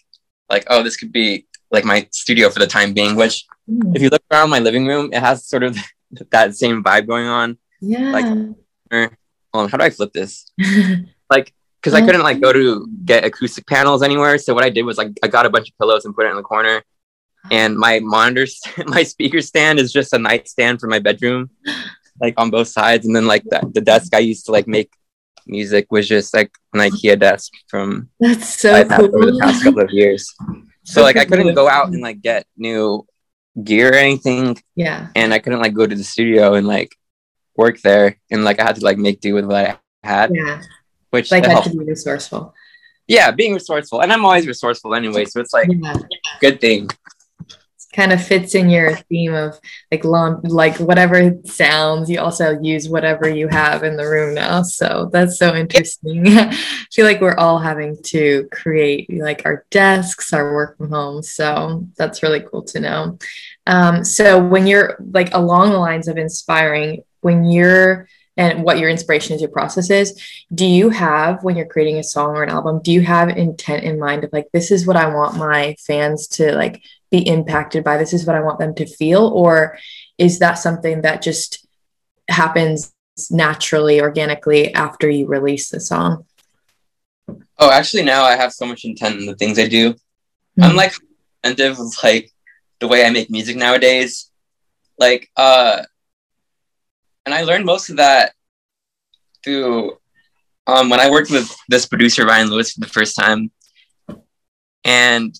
like 0.50 0.66
oh 0.70 0.84
this 0.84 0.98
could 0.98 1.12
be 1.12 1.46
like 1.72 1.86
my 1.86 2.08
studio 2.12 2.50
for 2.50 2.60
the 2.60 2.68
time 2.68 2.94
being 2.94 3.16
which 3.16 3.46
Mm. 3.70 3.96
if 3.96 4.02
you 4.02 4.10
look 4.10 4.24
around 4.32 4.50
my 4.50 4.58
living 4.58 4.88
room 4.88 5.14
it 5.14 5.20
has 5.20 5.46
sort 5.48 5.62
of 5.62 5.78
that 6.32 6.56
same 6.56 6.84
vibe 6.84 7.06
going 7.08 7.28
on 7.28 7.58
Yeah. 7.80 8.34
um 9.54 9.68
how 9.70 9.78
do 9.78 9.84
i 9.84 9.90
flip 9.92 10.12
this 10.14 10.52
like 11.30 11.54
because 11.82 11.94
I 11.96 12.06
couldn't 12.06 12.22
like 12.22 12.40
go 12.40 12.54
to 12.54 12.60
mm-hmm. 12.60 13.06
get 13.06 13.26
acoustic 13.26 13.66
panels 13.66 14.04
anywhere. 14.04 14.38
So 14.38 14.54
what 14.54 14.64
I 14.64 14.70
did 14.70 14.84
was 14.84 14.98
like 14.98 15.10
I 15.24 15.28
got 15.28 15.46
a 15.46 15.50
bunch 15.50 15.70
of 15.70 15.78
pillows 15.78 16.06
and 16.06 16.16
put 16.16 16.26
it 16.26 16.30
in 16.30 16.36
the 16.36 16.44
corner. 16.44 16.84
And 17.50 17.76
my 17.76 18.00
monitor, 18.00 18.46
st- 18.46 18.88
my 18.96 19.04
speaker 19.04 19.42
stand 19.42 19.80
is 19.80 19.92
just 19.92 20.14
a 20.14 20.20
nightstand 20.20 20.80
for 20.80 20.88
my 20.88 21.00
bedroom, 21.00 21.50
like 22.20 22.36
on 22.38 22.52
both 22.52 22.68
sides. 22.68 23.06
And 23.06 23.16
then 23.16 23.26
like 23.26 23.44
the, 23.46 23.68
the 23.74 23.82
desk 23.82 24.14
I 24.14 24.20
used 24.20 24.46
to 24.46 24.52
like 24.52 24.68
make 24.68 24.92
music 25.48 25.88
was 25.90 26.08
just 26.08 26.36
like 26.36 26.52
an 26.74 26.82
IKEA 26.82 27.20
desk 27.20 27.52
from 27.68 28.10
That's 28.20 28.60
so 28.60 28.74
I've 28.74 28.90
had 28.90 29.00
cool. 29.00 29.16
over 29.16 29.32
the 29.32 29.40
past 29.40 29.64
couple 29.64 29.82
of 29.82 29.90
years. 29.92 30.32
So 30.84 31.02
like 31.02 31.18
I 31.18 31.26
couldn't 31.26 31.56
go 31.56 31.68
out 31.68 31.88
and 31.88 32.02
like 32.02 32.22
get 32.22 32.46
new 32.58 33.08
gear 33.62 33.90
or 33.92 33.96
anything, 33.96 34.58
yeah. 34.76 35.10
and 35.16 35.34
I 35.34 35.40
couldn't 35.40 35.60
like 35.60 35.74
go 35.74 35.86
to 35.86 35.96
the 35.96 36.04
studio 36.04 36.54
and 36.54 36.68
like 36.68 36.96
work 37.56 37.82
there, 37.82 38.18
and 38.30 38.44
like 38.44 38.60
I 38.60 38.64
had 38.64 38.76
to 38.76 38.84
like 38.84 38.98
make 38.98 39.20
do 39.20 39.34
with 39.34 39.46
what 39.46 39.56
I 39.66 39.78
had, 40.04 40.32
Yeah. 40.34 40.62
Which 41.12 41.32
Like 41.32 41.46
had 41.46 41.64
to 41.64 41.70
be 41.70 41.80
resourceful. 41.86 42.54
yeah, 43.08 43.32
being 43.32 43.54
resourceful, 43.54 44.02
and 44.02 44.12
I'm 44.12 44.26
always 44.26 44.48
resourceful 44.48 44.96
anyway, 44.96 45.26
so 45.26 45.40
it's 45.40 45.54
like 45.54 45.70
Yeah. 45.72 45.96
good 46.42 46.60
thing. 46.60 46.90
Kind 47.94 48.14
of 48.14 48.26
fits 48.26 48.56
in 48.56 48.70
your 48.70 48.96
theme 48.96 49.34
of 49.34 49.60
like 49.92 50.06
long 50.06 50.40
like 50.44 50.78
whatever 50.78 51.36
sounds, 51.44 52.10
you 52.10 52.22
also 52.22 52.58
use 52.62 52.88
whatever 52.88 53.28
you 53.28 53.50
have 53.50 53.84
in 53.84 53.98
the 53.98 54.08
room 54.08 54.34
now. 54.34 54.62
So 54.64 55.10
that's 55.12 55.38
so 55.38 55.54
interesting. 55.54 56.26
I 56.38 56.54
feel 56.90 57.06
like 57.06 57.20
we're 57.20 57.36
all 57.36 57.60
having 57.60 57.98
to 58.04 58.48
create 58.50 59.12
like 59.12 59.42
our 59.44 59.66
desks, 59.72 60.32
our 60.32 60.54
work 60.54 60.78
from 60.78 60.90
home. 60.90 61.22
So 61.22 61.86
that's 61.98 62.24
really 62.24 62.40
cool 62.40 62.64
to 62.64 62.80
know. 62.80 63.20
Um, 63.68 64.06
so 64.06 64.42
when 64.42 64.68
you're 64.68 64.96
like 65.12 65.34
along 65.34 65.72
the 65.72 65.78
lines 65.78 66.08
of 66.08 66.16
inspiring, 66.18 67.04
when 67.20 67.44
you're 67.44 68.08
and 68.38 68.64
what 68.64 68.80
your 68.80 68.90
inspiration 68.90 69.36
is, 69.36 69.42
your 69.42 69.52
process 69.52 69.90
is, 69.90 70.20
do 70.54 70.66
you 70.66 70.90
have 70.90 71.44
when 71.44 71.56
you're 71.56 71.66
creating 71.66 71.98
a 71.98 72.04
song 72.04 72.36
or 72.36 72.44
an 72.44 72.50
album, 72.50 72.82
do 72.82 72.92
you 72.92 73.02
have 73.02 73.30
intent 73.30 73.84
in 73.84 74.00
mind 74.00 74.24
of 74.24 74.32
like 74.32 74.48
this 74.54 74.72
is 74.72 74.88
what 74.88 74.96
I 74.96 75.14
want 75.14 75.38
my 75.38 75.76
fans 75.86 76.28
to 76.30 76.54
like 76.54 76.82
be 77.10 77.20
impacted 77.28 77.84
by? 77.84 77.98
This 77.98 78.14
is 78.14 78.26
what 78.26 78.36
I 78.36 78.42
want 78.42 78.60
them 78.60 78.74
to 78.76 78.86
feel, 78.86 79.28
or 79.28 79.78
is 80.18 80.40
that 80.40 80.56
something 80.56 81.02
that 81.02 81.22
just 81.22 81.68
happens 82.30 82.94
naturally, 83.30 84.02
organically 84.02 84.74
after 84.74 85.10
you 85.10 85.28
release 85.28 85.70
the 85.70 85.80
song? 85.80 86.26
Oh, 87.60 87.70
actually, 87.70 88.04
now 88.04 88.24
I 88.24 88.36
have 88.36 88.54
so 88.54 88.66
much 88.66 88.86
intent 88.86 89.20
in 89.20 89.26
the 89.26 89.36
things 89.36 89.60
I 89.60 89.68
do. 89.68 89.96
Hmm. 90.56 90.64
I'm 90.64 90.76
like 90.76 90.94
attentive 91.44 91.80
of 91.80 91.94
like 92.04 92.32
the 92.80 92.88
way 92.88 93.06
I 93.06 93.10
make 93.10 93.30
music 93.30 93.58
nowadays. 93.58 94.32
Like, 94.98 95.30
uh, 95.36 95.84
and 97.26 97.34
I 97.34 97.44
learned 97.44 97.66
most 97.66 97.90
of 97.90 97.98
that 97.98 98.34
through 99.44 99.98
um, 100.68 100.90
when 100.90 101.00
I 101.00 101.10
worked 101.10 101.32
with 101.32 101.54
this 101.68 101.86
producer 101.86 102.26
Ryan 102.26 102.50
Lewis 102.50 102.74
for 102.74 102.80
the 102.80 102.88
first 102.88 103.16
time, 103.16 103.52
and 104.84 105.38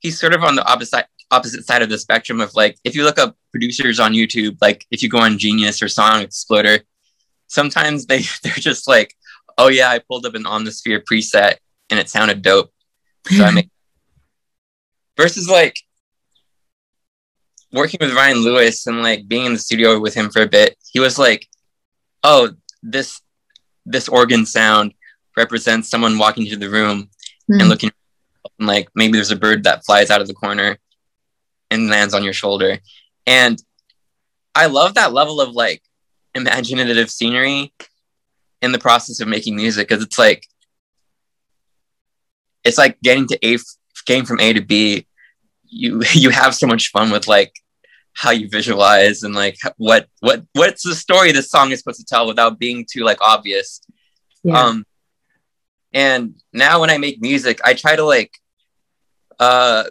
he's 0.00 0.18
sort 0.18 0.34
of 0.34 0.42
on 0.42 0.54
the 0.54 0.66
opposite 0.70 1.06
opposite 1.30 1.66
side 1.66 1.82
of 1.82 1.88
the 1.88 1.98
spectrum 1.98 2.40
of 2.40 2.54
like 2.54 2.78
if 2.84 2.94
you 2.94 3.04
look 3.04 3.18
up 3.18 3.36
producers 3.50 3.98
on 3.98 4.12
YouTube, 4.12 4.56
like 4.60 4.86
if 4.90 5.02
you 5.02 5.08
go 5.08 5.18
on 5.18 5.38
Genius 5.38 5.82
or 5.82 5.88
Song 5.88 6.20
Exploder, 6.20 6.80
sometimes 7.46 8.06
they 8.06 8.22
they're 8.42 8.52
just 8.54 8.86
like, 8.88 9.14
oh 9.58 9.68
yeah, 9.68 9.90
I 9.90 9.98
pulled 9.98 10.26
up 10.26 10.34
an 10.34 10.44
Omnisphere 10.44 11.02
preset 11.10 11.56
and 11.90 11.98
it 11.98 12.08
sounded 12.08 12.42
dope, 12.42 12.70
so 13.28 13.44
I 13.44 13.50
make 13.50 13.70
versus 15.16 15.48
like 15.48 15.76
working 17.72 17.98
with 18.00 18.14
Ryan 18.14 18.38
Lewis 18.38 18.86
and 18.86 19.02
like 19.02 19.28
being 19.28 19.44
in 19.46 19.52
the 19.52 19.58
studio 19.58 19.98
with 20.00 20.14
him 20.14 20.30
for 20.30 20.42
a 20.42 20.46
bit, 20.48 20.76
he 20.92 21.00
was 21.00 21.18
like, 21.18 21.48
"Oh, 22.22 22.50
this 22.82 23.20
this 23.84 24.08
organ 24.08 24.46
sound 24.46 24.92
represents 25.36 25.88
someone 25.88 26.18
walking 26.18 26.44
into 26.46 26.56
the 26.56 26.70
room 26.70 27.10
Hmm. 27.48 27.60
and 27.60 27.68
looking 27.68 27.90
and 28.58 28.66
like 28.66 28.88
maybe 28.94 29.12
there's 29.12 29.30
a 29.30 29.36
bird 29.36 29.64
that 29.64 29.84
flies 29.84 30.10
out 30.10 30.20
of 30.20 30.26
the 30.28 30.34
corner 30.34 30.78
and 31.70 31.88
lands 31.88 32.14
on 32.14 32.24
your 32.24 32.32
shoulder." 32.32 32.78
And 33.26 33.62
I 34.54 34.66
love 34.66 34.94
that 34.94 35.12
level 35.12 35.40
of 35.40 35.50
like 35.50 35.82
imaginative 36.34 37.10
scenery 37.10 37.72
in 38.62 38.72
the 38.72 38.78
process 38.78 39.20
of 39.20 39.28
making 39.28 39.56
music 39.56 39.88
because 39.88 40.02
it's 40.02 40.18
like 40.18 40.46
it's 42.64 42.78
like 42.78 43.00
getting 43.02 43.26
to 43.28 43.38
A 43.46 43.58
getting 44.06 44.24
from 44.24 44.40
A 44.40 44.52
to 44.52 44.60
B 44.60 45.06
you 45.68 46.02
you 46.12 46.30
have 46.30 46.54
so 46.54 46.66
much 46.66 46.90
fun 46.90 47.10
with 47.10 47.26
like 47.28 47.52
how 48.14 48.30
you 48.30 48.48
visualize 48.48 49.22
and 49.22 49.34
like 49.34 49.58
what 49.76 50.08
what 50.20 50.42
what's 50.54 50.82
the 50.82 50.94
story 50.94 51.32
this 51.32 51.50
song 51.50 51.70
is 51.70 51.78
supposed 51.80 52.00
to 52.00 52.06
tell 52.06 52.26
without 52.26 52.58
being 52.58 52.86
too 52.90 53.04
like 53.04 53.18
obvious 53.20 53.82
yeah. 54.42 54.58
um 54.58 54.86
and 55.92 56.34
now 56.52 56.80
when 56.80 56.88
i 56.88 56.96
make 56.96 57.20
music 57.20 57.60
i 57.62 57.74
try 57.74 57.94
to 57.94 58.04
like 58.04 58.32
uh 59.38 59.84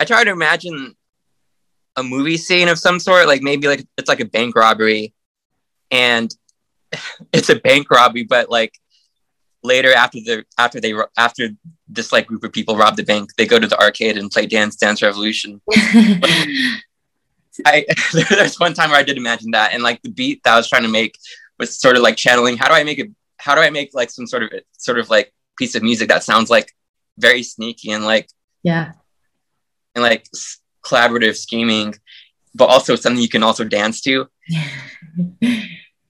i 0.00 0.04
try 0.04 0.24
to 0.24 0.32
imagine 0.32 0.96
a 1.96 2.02
movie 2.02 2.36
scene 2.36 2.68
of 2.68 2.78
some 2.78 2.98
sort 2.98 3.28
like 3.28 3.40
maybe 3.40 3.68
like 3.68 3.86
it's 3.96 4.08
like 4.08 4.20
a 4.20 4.24
bank 4.24 4.56
robbery 4.56 5.14
and 5.92 6.34
it's 7.32 7.50
a 7.50 7.56
bank 7.56 7.88
robbery 7.88 8.24
but 8.24 8.50
like 8.50 8.74
later 9.64 9.92
after 9.92 10.20
the 10.20 10.44
after 10.58 10.80
they 10.80 10.94
after 11.16 11.48
this 11.88 12.12
like 12.12 12.26
group 12.26 12.44
of 12.44 12.52
people 12.52 12.76
rob 12.76 12.96
the 12.96 13.02
bank 13.02 13.30
they 13.36 13.46
go 13.46 13.58
to 13.58 13.66
the 13.66 13.80
arcade 13.80 14.16
and 14.16 14.30
play 14.30 14.46
dance 14.46 14.76
dance 14.76 15.02
revolution 15.02 15.60
I 17.64 17.86
there's 18.30 18.58
one 18.58 18.74
time 18.74 18.90
where 18.90 18.98
I 18.98 19.02
did 19.02 19.16
imagine 19.16 19.52
that, 19.52 19.72
and 19.72 19.82
like 19.82 20.02
the 20.02 20.10
beat 20.10 20.42
that 20.44 20.54
I 20.54 20.56
was 20.56 20.68
trying 20.68 20.82
to 20.82 20.88
make 20.88 21.18
was 21.58 21.78
sort 21.78 21.96
of 21.96 22.02
like 22.02 22.16
channeling. 22.16 22.56
How 22.56 22.68
do 22.68 22.74
I 22.74 22.84
make 22.84 22.98
it? 22.98 23.10
How 23.38 23.54
do 23.54 23.60
I 23.60 23.70
make 23.70 23.94
like 23.94 24.10
some 24.10 24.26
sort 24.26 24.42
of 24.42 24.50
sort 24.72 24.98
of 24.98 25.10
like 25.10 25.32
piece 25.56 25.74
of 25.74 25.82
music 25.82 26.08
that 26.08 26.24
sounds 26.24 26.50
like 26.50 26.72
very 27.18 27.42
sneaky 27.42 27.92
and 27.92 28.04
like 28.04 28.28
yeah. 28.62 28.92
and 29.94 30.02
like 30.02 30.26
collaborative 30.84 31.36
scheming, 31.36 31.94
but 32.54 32.66
also 32.66 32.96
something 32.96 33.22
you 33.22 33.28
can 33.28 33.42
also 33.42 33.64
dance 33.64 34.00
to. 34.02 34.28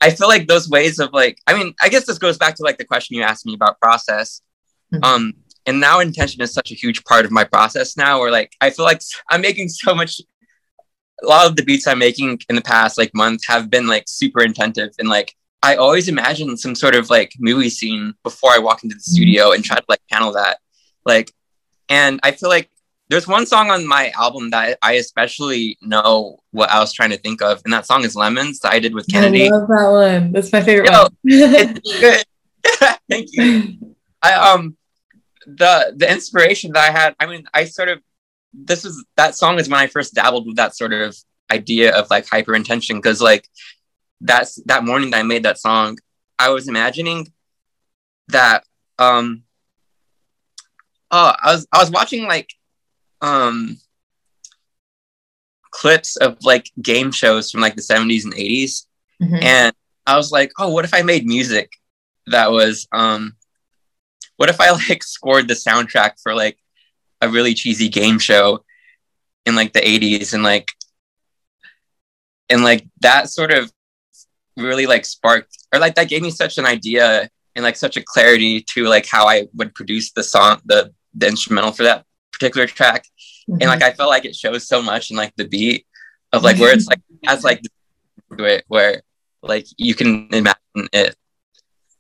I 0.05 0.11
feel 0.11 0.29
like 0.29 0.47
those 0.47 0.69
ways 0.69 0.99
of 0.99 1.15
like, 1.15 1.39
I 1.47 1.55
mean, 1.55 1.75
I 1.81 1.89
guess 1.89 2.05
this 2.05 2.19
goes 2.19 2.37
back 2.37 2.57
to 2.57 2.63
like 2.63 2.77
the 2.77 2.85
question 2.85 3.17
you 3.17 3.23
asked 3.23 3.47
me 3.47 3.55
about 3.55 3.81
process. 3.81 4.43
Mm-hmm. 4.93 5.03
Um, 5.03 5.35
and 5.65 5.81
now 5.81 6.01
intention 6.01 6.43
is 6.43 6.53
such 6.53 6.71
a 6.71 6.75
huge 6.75 7.03
part 7.05 7.25
of 7.25 7.31
my 7.31 7.43
process 7.45 7.97
now 7.97 8.21
where 8.21 8.31
like 8.31 8.53
I 8.61 8.69
feel 8.69 8.85
like 8.85 9.01
I'm 9.31 9.41
making 9.41 9.71
so 9.71 9.95
much 9.95 10.21
a 11.23 11.27
lot 11.27 11.47
of 11.47 11.57
the 11.57 11.65
beats 11.65 11.87
I'm 11.87 12.01
making 12.01 12.39
in 12.51 12.57
the 12.57 12.61
past 12.61 12.99
like 12.99 13.15
month 13.15 13.47
have 13.49 13.71
been 13.71 13.87
like 13.87 14.05
super 14.07 14.43
intensive 14.43 14.91
and 14.99 15.09
like 15.09 15.35
I 15.63 15.77
always 15.77 16.07
imagine 16.09 16.59
some 16.59 16.75
sort 16.75 16.95
of 16.95 17.09
like 17.09 17.33
movie 17.39 17.71
scene 17.71 18.13
before 18.25 18.51
I 18.51 18.59
walk 18.59 18.85
into 18.85 18.97
the 18.97 19.01
mm-hmm. 19.01 19.11
studio 19.11 19.53
and 19.53 19.65
try 19.65 19.77
to 19.77 19.85
like 19.89 20.03
panel 20.13 20.35
that. 20.35 20.59
Like 21.07 21.33
and 21.89 22.21
I 22.23 22.33
feel 22.33 22.51
like 22.51 22.69
there's 23.15 23.29
one 23.29 23.47
song 23.47 23.71
on 23.71 23.87
my 23.87 24.11
album 24.19 24.51
that 24.51 24.77
I 24.83 24.95
especially 24.95 25.79
know 25.81 26.41
what 26.51 26.69
I 26.69 26.81
was 26.81 26.93
trying 26.93 27.11
to 27.11 27.17
think 27.17 27.43
of, 27.43 27.63
and 27.65 27.73
that 27.73 27.87
song 27.87 28.03
is 28.03 28.17
Lemons 28.17 28.59
that 28.59 28.73
I 28.73 28.81
did 28.81 28.93
with 28.93 29.07
Kennedy. 29.07 29.47
I 29.47 29.51
love 29.51 29.69
that 29.69 29.89
one. 29.89 30.33
That's 30.33 30.53
my 30.53 30.61
favorite 30.61 30.91
Yo, 30.91 31.07
one. 31.23 31.79
Thank 33.09 33.29
you. 33.31 33.95
I 34.21 34.33
um 34.33 34.77
the 35.47 35.95
the 35.97 36.11
inspiration 36.11 36.73
that 36.73 36.89
I 36.89 36.91
had, 36.91 37.15
I 37.21 37.27
mean, 37.27 37.45
I 37.55 37.67
sort 37.67 37.89
of 37.89 38.01
this 38.53 38.83
was 38.83 39.05
that 39.17 39.37
song 39.37 39.61
is 39.61 39.69
when 39.69 39.79
I 39.79 39.87
first 39.87 40.15
dabbled 40.15 40.49
with 40.49 40.57
that 40.57 40.75
sort 40.75 40.93
of 40.93 41.17
idea 41.53 41.95
of 41.95 42.11
like 42.11 42.27
hyper 42.27 42.57
intention 42.57 42.97
because 42.97 43.23
like 43.23 43.49
that's 44.21 44.57
that 44.67 44.85
morning 44.85 45.11
that 45.11 45.21
I 45.21 45.23
made 45.23 45.45
that 45.45 45.61
song, 45.61 45.99
I 46.37 46.49
was 46.49 46.67
imagining 46.67 47.33
that 48.27 48.65
um 48.99 49.45
oh 51.13 51.33
I 51.41 51.53
was 51.53 51.69
I 51.71 51.79
was 51.79 51.93
watching 51.93 52.25
like 52.25 52.53
um 53.25 53.79
clips 55.71 56.17
of 56.17 56.37
like 56.43 56.71
game 56.81 57.11
shows 57.11 57.51
from 57.51 57.61
like 57.61 57.75
the 57.75 57.83
70s 57.83 58.25
and 58.25 58.35
80s 58.35 58.87
mm-hmm. 59.21 59.43
and 59.43 59.75
I 60.07 60.17
was 60.17 60.31
like, 60.31 60.53
oh, 60.59 60.71
what 60.71 60.85
if 60.85 60.93
I 60.93 61.03
made 61.03 61.27
music 61.27 61.73
that 62.27 62.51
was 62.51 62.87
um 62.93 63.37
what 64.37 64.49
if 64.49 64.61
I 64.61 64.71
like 64.71 65.03
scored 65.17 65.49
the 65.49 65.55
soundtrack 65.55 66.13
for 66.23 66.35
like 66.35 66.59
a 67.21 67.29
really 67.29 67.55
cheesy 67.55 67.89
game 67.89 68.19
show 68.19 68.65
in 69.47 69.55
like 69.57 69.73
the 69.73 69.81
80s 69.81 70.35
and 70.35 70.43
like 70.43 70.71
and 72.49 72.63
like 72.63 72.87
that 73.01 73.31
sort 73.31 73.53
of 73.53 73.73
really 74.57 74.87
like 74.87 75.05
sparked 75.05 75.57
or 75.73 75.81
like 75.81 75.95
that 75.97 76.09
gave 76.09 76.23
me 76.23 76.31
such 76.31 76.59
an 76.59 76.67
idea 76.67 77.29
and 77.57 77.63
like 77.63 77.77
such 77.77 77.97
a 77.97 78.03
clarity 78.03 78.61
to 78.61 78.85
like 78.85 79.07
how 79.07 79.27
I 79.27 79.47
would 79.55 79.75
produce 79.75 80.13
the 80.13 80.23
song 80.23 80.61
the 80.65 80.93
the 81.15 81.29
instrumental 81.29 81.73
for 81.73 81.85
that 81.85 82.05
particular 82.33 82.67
track 82.67 83.07
mm-hmm. 83.49 83.59
and 83.61 83.71
like 83.71 83.83
I 83.83 83.93
felt 83.93 84.11
like 84.11 84.25
it 84.25 84.37
shows 84.37 84.67
so 84.67 84.83
much 84.83 85.11
in 85.11 85.17
like 85.17 85.35
the 85.37 85.47
beat 85.47 85.87
of 86.33 86.43
like 86.43 86.59
where 86.59 86.73
it's 86.73 86.87
like 86.87 87.01
has 87.25 87.45
like 87.45 87.63
to 87.63 88.45
it 88.45 88.65
where 88.69 89.03
like 89.43 89.67
you 89.77 89.95
can 89.95 90.29
imagine 90.33 90.89
it 90.93 91.17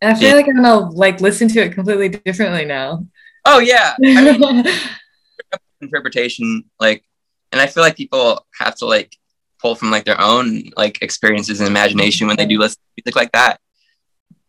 I 0.04 0.14
feel 0.14 0.36
like 0.36 0.48
I'm 0.48 0.56
gonna 0.56 0.90
like 0.90 1.20
listen 1.20 1.48
to 1.48 1.60
it 1.60 1.72
completely 1.72 2.08
differently 2.08 2.64
now. 2.64 3.06
Oh 3.44 3.58
yeah. 3.58 3.94
I 4.04 4.32
mean, 4.36 4.64
interpretation, 5.80 6.64
like 6.78 7.04
and 7.52 7.60
I 7.60 7.66
feel 7.66 7.82
like 7.82 7.96
people 7.96 8.46
have 8.58 8.74
to 8.76 8.86
like 8.86 9.16
pull 9.60 9.74
from 9.74 9.90
like 9.90 10.04
their 10.04 10.20
own 10.20 10.64
like 10.76 11.00
experiences 11.02 11.60
and 11.60 11.68
imagination 11.68 12.26
when 12.26 12.36
they 12.36 12.46
do 12.46 12.58
listen 12.58 12.76
to 12.76 13.02
music 13.02 13.16
like 13.16 13.32
that. 13.32 13.60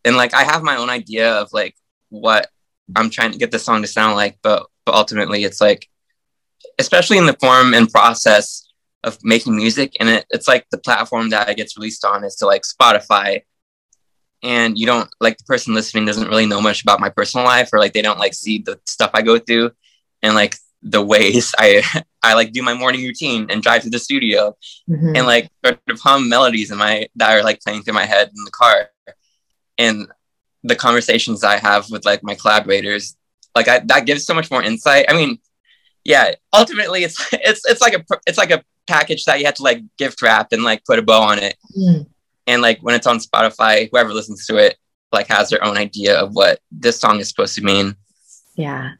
And 0.04 0.18
like 0.18 0.34
I 0.34 0.44
have 0.44 0.64
my 0.64 0.78
own 0.78 0.90
idea 0.90 1.34
of 1.34 1.50
like 1.54 1.76
what 2.10 2.50
I'm 2.96 3.10
trying 3.10 3.32
to 3.32 3.38
get 3.38 3.52
the 3.52 3.60
song 3.60 3.82
to 3.82 3.88
sound 3.88 4.16
like, 4.16 4.38
but 4.42 4.68
but 4.86 4.96
ultimately 4.96 5.44
it's 5.44 5.62
like 5.62 5.88
especially 6.80 7.18
in 7.18 7.26
the 7.26 7.38
form 7.40 7.74
and 7.74 7.90
process 7.90 8.66
of 9.04 9.18
making 9.24 9.56
music 9.56 9.96
and 10.00 10.10
it, 10.10 10.26
it's 10.32 10.48
like 10.48 10.66
the 10.72 10.80
platform 10.80 11.30
that 11.30 11.48
it 11.48 11.58
gets 11.58 11.78
released 11.78 12.04
on 12.04 12.24
is 12.24 12.36
to 12.36 12.46
like 12.46 12.64
Spotify. 12.64 13.44
And 14.44 14.78
you 14.78 14.86
don't 14.86 15.10
like 15.20 15.38
the 15.38 15.44
person 15.46 15.74
listening 15.74 16.06
doesn't 16.06 16.28
really 16.28 16.46
know 16.46 16.62
much 16.62 16.82
about 16.84 17.00
my 17.00 17.10
personal 17.10 17.46
life 17.46 17.70
or 17.72 17.80
like 17.80 17.94
they 17.94 18.02
don't 18.02 18.20
like 18.20 18.34
see 18.34 18.60
the 18.60 18.80
stuff 18.86 19.12
I 19.14 19.22
go 19.22 19.40
through 19.40 19.72
and 20.22 20.36
like 20.36 20.56
the 20.82 21.04
ways 21.04 21.54
I 21.58 21.84
I 22.24 22.34
like 22.34 22.52
do 22.52 22.64
my 22.64 22.74
morning 22.74 23.04
routine 23.04 23.48
and 23.50 23.62
drive 23.62 23.84
to 23.84 23.90
the 23.90 24.00
studio 24.00 24.56
mm-hmm. 24.90 25.16
and 25.16 25.26
like 25.28 25.50
sort 25.64 25.80
of 25.90 26.00
hum 26.00 26.28
melodies 26.28 26.72
in 26.72 26.78
my 26.78 27.08
that 27.16 27.32
are 27.32 27.44
like 27.44 27.62
playing 27.62 27.84
through 27.84 27.94
my 27.94 28.06
head 28.06 28.30
in 28.30 28.44
the 28.44 28.52
car. 28.52 28.90
And 29.78 30.08
the 30.64 30.76
conversations 30.76 31.44
I 31.44 31.58
have 31.58 31.90
with 31.92 32.06
like 32.06 32.24
my 32.24 32.34
collaborators 32.36 33.16
like 33.56 33.68
I, 33.68 33.80
that 33.86 34.06
gives 34.06 34.26
so 34.26 34.34
much 34.34 34.50
more 34.50 34.64
insight. 34.64 35.06
I 35.10 35.14
mean 35.14 35.40
yeah 36.06 36.32
ultimately 36.54 37.04
it's 37.04 37.28
it's 37.34 37.68
it's 37.70 37.82
like 37.82 37.94
a 37.94 38.06
it's 38.26 38.38
like 38.38 38.52
a 38.52 38.64
package 38.88 39.26
that 39.26 39.40
you 39.40 39.46
have 39.46 39.56
to 39.56 39.64
like 39.64 39.82
gift 39.98 40.22
wrap 40.22 40.52
and 40.52 40.64
like 40.64 40.84
put 40.86 41.00
a 41.00 41.02
bow 41.02 41.22
on 41.22 41.40
it. 41.40 41.58
Mm. 41.78 42.08
And 42.48 42.62
like 42.62 42.80
when 42.82 42.96
it's 42.96 43.08
on 43.08 43.18
spotify 43.18 43.90
whoever 43.92 44.14
listens 44.14 44.46
to 44.46 44.58
it 44.58 44.78
like 45.12 45.28
has 45.28 45.50
their 45.50 45.64
own 45.64 45.78
idea 45.78 46.20
of 46.20 46.34
what 46.34 46.60
this 46.72 47.00
song 47.00 47.20
is 47.20 47.30
supposed 47.30 47.56
to 47.56 47.64
mean. 47.64 47.96
Yeah. 48.56 48.92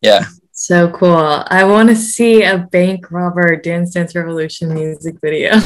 Yeah. 0.00 0.24
So 0.52 0.90
cool. 0.90 1.44
I 1.46 1.64
want 1.64 1.88
to 1.88 1.96
see 1.96 2.42
a 2.42 2.58
bank 2.58 3.10
robber 3.10 3.56
dance 3.56 3.94
dance 3.94 4.14
revolution 4.14 4.72
music 4.72 5.16
video. 5.20 5.52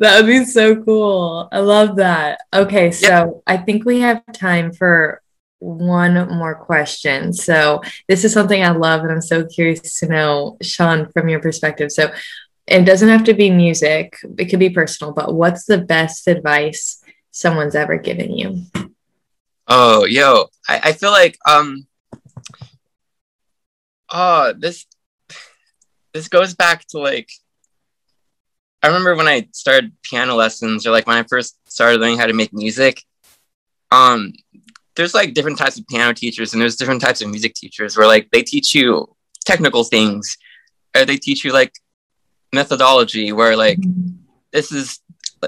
That 0.00 0.16
would 0.16 0.28
be 0.28 0.46
so 0.46 0.82
cool. 0.82 1.46
I 1.52 1.58
love 1.58 1.96
that. 1.96 2.40
Okay 2.54 2.90
so 2.90 3.42
i 3.46 3.56
think 3.56 3.84
we 3.84 4.00
have 4.00 4.22
time 4.32 4.72
for 4.72 5.20
one 5.60 6.14
more 6.36 6.54
question. 6.54 7.32
So, 7.32 7.80
this 8.08 8.24
is 8.24 8.32
something 8.32 8.62
I 8.62 8.70
love, 8.70 9.02
and 9.02 9.12
I'm 9.12 9.20
so 9.20 9.44
curious 9.46 10.00
to 10.00 10.08
know, 10.08 10.56
Shawn, 10.62 11.10
from 11.12 11.28
your 11.28 11.40
perspective. 11.40 11.92
So, 11.92 12.10
it 12.66 12.84
doesn't 12.84 13.08
have 13.08 13.24
to 13.24 13.34
be 13.34 13.50
music, 13.50 14.16
it 14.38 14.46
could 14.46 14.58
be 14.58 14.70
personal, 14.70 15.12
but 15.12 15.34
what's 15.34 15.64
the 15.64 15.78
best 15.78 16.28
advice 16.28 17.02
someone's 17.30 17.74
ever 17.74 17.96
given 17.96 18.36
you? 18.36 18.64
Oh, 19.66 20.04
yo, 20.04 20.46
I, 20.68 20.80
I 20.84 20.92
feel 20.92 21.10
like 21.10 21.38
um 21.48 21.86
oh 24.12 24.52
this 24.56 24.86
this 26.12 26.28
goes 26.28 26.54
back 26.54 26.86
to 26.88 26.98
like 26.98 27.30
I 28.82 28.88
remember 28.88 29.14
when 29.14 29.28
I 29.28 29.48
started 29.52 29.92
piano 30.02 30.34
lessons 30.34 30.86
or 30.86 30.90
like 30.90 31.06
when 31.06 31.18
I 31.18 31.22
first 31.24 31.56
started 31.70 32.00
learning 32.00 32.18
how 32.18 32.26
to 32.26 32.32
make 32.32 32.52
music, 32.52 33.02
um, 33.90 34.32
there's 35.00 35.14
like 35.14 35.32
different 35.32 35.56
types 35.56 35.78
of 35.78 35.86
piano 35.86 36.12
teachers 36.12 36.52
and 36.52 36.60
there's 36.60 36.76
different 36.76 37.00
types 37.00 37.22
of 37.22 37.30
music 37.30 37.54
teachers 37.54 37.96
where 37.96 38.06
like 38.06 38.30
they 38.32 38.42
teach 38.42 38.74
you 38.74 39.08
technical 39.46 39.82
things 39.82 40.36
or 40.94 41.06
they 41.06 41.16
teach 41.16 41.42
you 41.42 41.54
like 41.54 41.72
methodology 42.52 43.32
where 43.32 43.56
like 43.56 43.78
mm-hmm. 43.78 44.10
this 44.52 44.70
is 44.70 45.00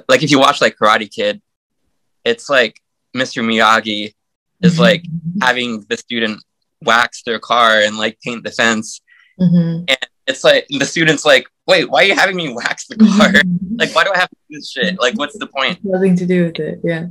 like 0.09 0.23
if 0.23 0.31
you 0.31 0.38
watch 0.38 0.62
like 0.62 0.79
Karate 0.79 1.11
Kid, 1.11 1.43
it's 2.25 2.49
like 2.49 2.81
Mr. 3.15 3.45
Miyagi 3.45 4.15
is 4.62 4.73
mm-hmm. 4.73 4.81
like 4.81 5.05
having 5.43 5.85
the 5.91 5.99
student 5.99 6.43
wax 6.81 7.23
their 7.25 7.38
car 7.38 7.81
and 7.81 7.99
like 7.99 8.19
paint 8.23 8.45
the 8.45 8.51
fence. 8.51 9.03
Mm-hmm. 9.38 9.85
And 9.88 9.99
it's 10.27 10.45
like 10.45 10.67
the 10.71 10.87
student's 10.87 11.27
like, 11.27 11.47
wait, 11.67 11.91
why 11.91 12.05
are 12.05 12.07
you 12.07 12.15
having 12.15 12.37
me 12.37 12.55
wax 12.55 12.87
the 12.87 12.97
car? 12.97 13.29
Mm-hmm. 13.29 13.77
like, 13.79 13.95
why 13.95 14.05
do 14.05 14.12
I 14.15 14.19
have 14.19 14.31
to 14.31 14.37
do 14.49 14.57
this 14.57 14.71
shit? 14.71 14.99
Like, 14.99 15.19
what's 15.19 15.38
the 15.38 15.47
point? 15.47 15.81
Nothing 15.83 16.17
to 16.17 16.25
do 16.25 16.47
with 16.47 16.59
it. 16.59 16.81
Yeah. 16.83 17.09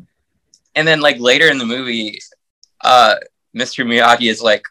And 0.76 0.88
then 0.88 1.02
like 1.02 1.20
later 1.20 1.48
in 1.48 1.58
the 1.58 1.66
movie, 1.66 2.20
uh, 2.82 3.16
Mr. 3.56 3.86
Miyagi 3.86 4.30
is 4.30 4.42
like 4.42 4.66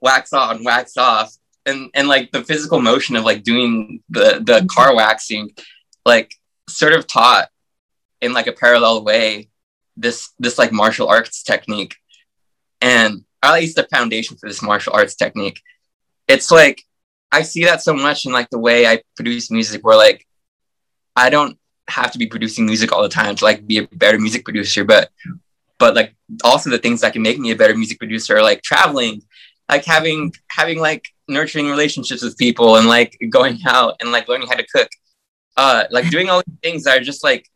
wax 0.00 0.32
on, 0.32 0.64
wax 0.64 0.96
off 0.96 1.36
and 1.66 1.90
and 1.94 2.08
like 2.08 2.30
the 2.32 2.44
physical 2.44 2.80
motion 2.80 3.16
of 3.16 3.24
like 3.24 3.42
doing 3.42 4.02
the 4.10 4.42
the 4.44 4.66
car 4.70 4.94
waxing 4.94 5.50
like 6.04 6.34
sort 6.68 6.92
of 6.92 7.06
taught 7.06 7.48
in 8.20 8.32
like 8.32 8.46
a 8.46 8.52
parallel 8.52 9.04
way 9.04 9.48
this 9.96 10.30
this 10.38 10.58
like 10.58 10.72
martial 10.72 11.08
arts 11.08 11.42
technique 11.42 11.94
and 12.80 13.24
at 13.42 13.54
least 13.54 13.76
the 13.76 13.86
foundation 13.92 14.36
for 14.36 14.48
this 14.48 14.62
martial 14.62 14.92
arts 14.92 15.14
technique 15.14 15.60
it's 16.28 16.50
like 16.50 16.82
i 17.30 17.42
see 17.42 17.64
that 17.64 17.82
so 17.82 17.94
much 17.94 18.24
in 18.24 18.32
like 18.32 18.48
the 18.50 18.58
way 18.58 18.86
i 18.86 19.00
produce 19.16 19.50
music 19.50 19.84
where 19.84 19.96
like 19.96 20.26
i 21.14 21.30
don't 21.30 21.58
have 21.92 22.10
to 22.12 22.18
be 22.18 22.26
producing 22.26 22.66
music 22.66 22.92
all 22.92 23.02
the 23.02 23.08
time 23.20 23.34
to 23.36 23.44
like 23.44 23.66
be 23.66 23.78
a 23.78 23.86
better 24.04 24.18
music 24.18 24.44
producer 24.44 24.84
but 24.84 25.10
but 25.78 25.94
like 25.94 26.14
also 26.44 26.70
the 26.70 26.78
things 26.78 27.00
that 27.00 27.12
can 27.12 27.22
make 27.22 27.38
me 27.38 27.50
a 27.50 27.56
better 27.56 27.76
music 27.76 27.98
producer 27.98 28.36
are 28.36 28.42
like 28.42 28.62
traveling 28.62 29.20
like 29.68 29.84
having 29.84 30.32
having 30.48 30.78
like 30.78 31.04
nurturing 31.28 31.68
relationships 31.68 32.22
with 32.22 32.36
people 32.38 32.76
and 32.76 32.86
like 32.86 33.16
going 33.30 33.58
out 33.66 33.96
and 34.00 34.12
like 34.12 34.28
learning 34.28 34.48
how 34.48 34.56
to 34.56 34.66
cook 34.74 34.88
uh 35.56 35.84
like 35.90 36.08
doing 36.10 36.28
all 36.28 36.42
these 36.46 36.58
things 36.62 36.84
that 36.84 36.98
are 36.98 37.04
just 37.04 37.24
like 37.24 37.48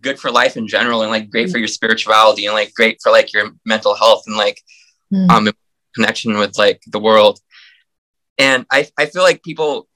good 0.00 0.18
for 0.18 0.30
life 0.30 0.56
in 0.56 0.66
general 0.66 1.02
and 1.02 1.10
like 1.10 1.30
great 1.30 1.50
for 1.50 1.58
your 1.58 1.68
spirituality 1.68 2.46
and 2.46 2.54
like 2.54 2.72
great 2.74 2.98
for 3.02 3.12
like 3.12 3.32
your 3.32 3.50
mental 3.64 3.94
health 3.94 4.22
and 4.26 4.36
like 4.36 4.60
mm. 5.12 5.28
um 5.30 5.48
connection 5.94 6.36
with 6.38 6.56
like 6.58 6.80
the 6.88 6.98
world 6.98 7.38
and 8.38 8.66
i 8.72 8.86
i 8.98 9.06
feel 9.06 9.22
like 9.22 9.42
people 9.42 9.86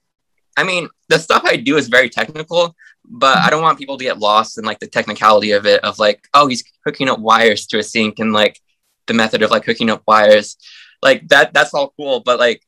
i 0.57 0.63
mean 0.63 0.87
the 1.09 1.17
stuff 1.17 1.43
i 1.45 1.55
do 1.55 1.75
is 1.75 1.87
very 1.87 2.09
technical 2.09 2.75
but 3.09 3.37
i 3.37 3.49
don't 3.49 3.63
want 3.63 3.77
people 3.79 3.97
to 3.97 4.03
get 4.03 4.19
lost 4.19 4.57
in 4.57 4.63
like 4.63 4.79
the 4.79 4.87
technicality 4.87 5.51
of 5.51 5.65
it 5.65 5.83
of 5.83 5.99
like 5.99 6.27
oh 6.33 6.47
he's 6.47 6.63
hooking 6.85 7.09
up 7.09 7.19
wires 7.19 7.65
to 7.65 7.79
a 7.79 7.83
sink 7.83 8.19
and 8.19 8.33
like 8.33 8.59
the 9.07 9.13
method 9.13 9.41
of 9.41 9.51
like 9.51 9.65
hooking 9.65 9.89
up 9.89 10.03
wires 10.07 10.57
like 11.01 11.27
that 11.27 11.53
that's 11.53 11.73
all 11.73 11.93
cool 11.97 12.19
but 12.19 12.39
like 12.39 12.61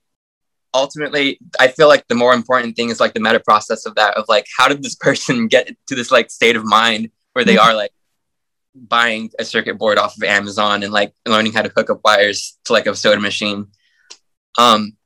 ultimately 0.74 1.40
i 1.60 1.68
feel 1.68 1.88
like 1.88 2.08
the 2.08 2.16
more 2.16 2.34
important 2.34 2.76
thing 2.76 2.90
is 2.90 3.00
like 3.00 3.14
the 3.14 3.20
meta 3.20 3.40
process 3.40 3.86
of 3.86 3.94
that 3.96 4.18
of 4.18 4.26
like 4.28 4.46
how 4.58 4.68
did 4.68 4.82
this 4.82 4.96
person 5.00 5.48
get 5.48 5.76
to 5.88 5.96
this 5.96 6.12
like 6.12 6.32
state 6.32 6.56
of 6.56 6.66
mind 6.66 7.10
where 7.34 7.46
they 7.46 7.58
are 7.58 7.74
like 7.74 7.92
buying 8.74 9.30
a 9.40 9.46
circuit 9.46 9.78
board 9.78 9.98
off 9.98 10.16
of 10.18 10.24
Amazon 10.24 10.84
and 10.84 10.94
like 10.94 11.14
learning 11.28 11.54
how 11.54 11.62
to 11.62 11.72
hook 11.76 11.90
up 11.90 12.02
wires 12.04 12.58
to 12.66 12.74
like 12.74 12.88
a 12.88 12.96
soda 12.96 13.20
machine. 13.20 13.68
Um, 14.58 14.98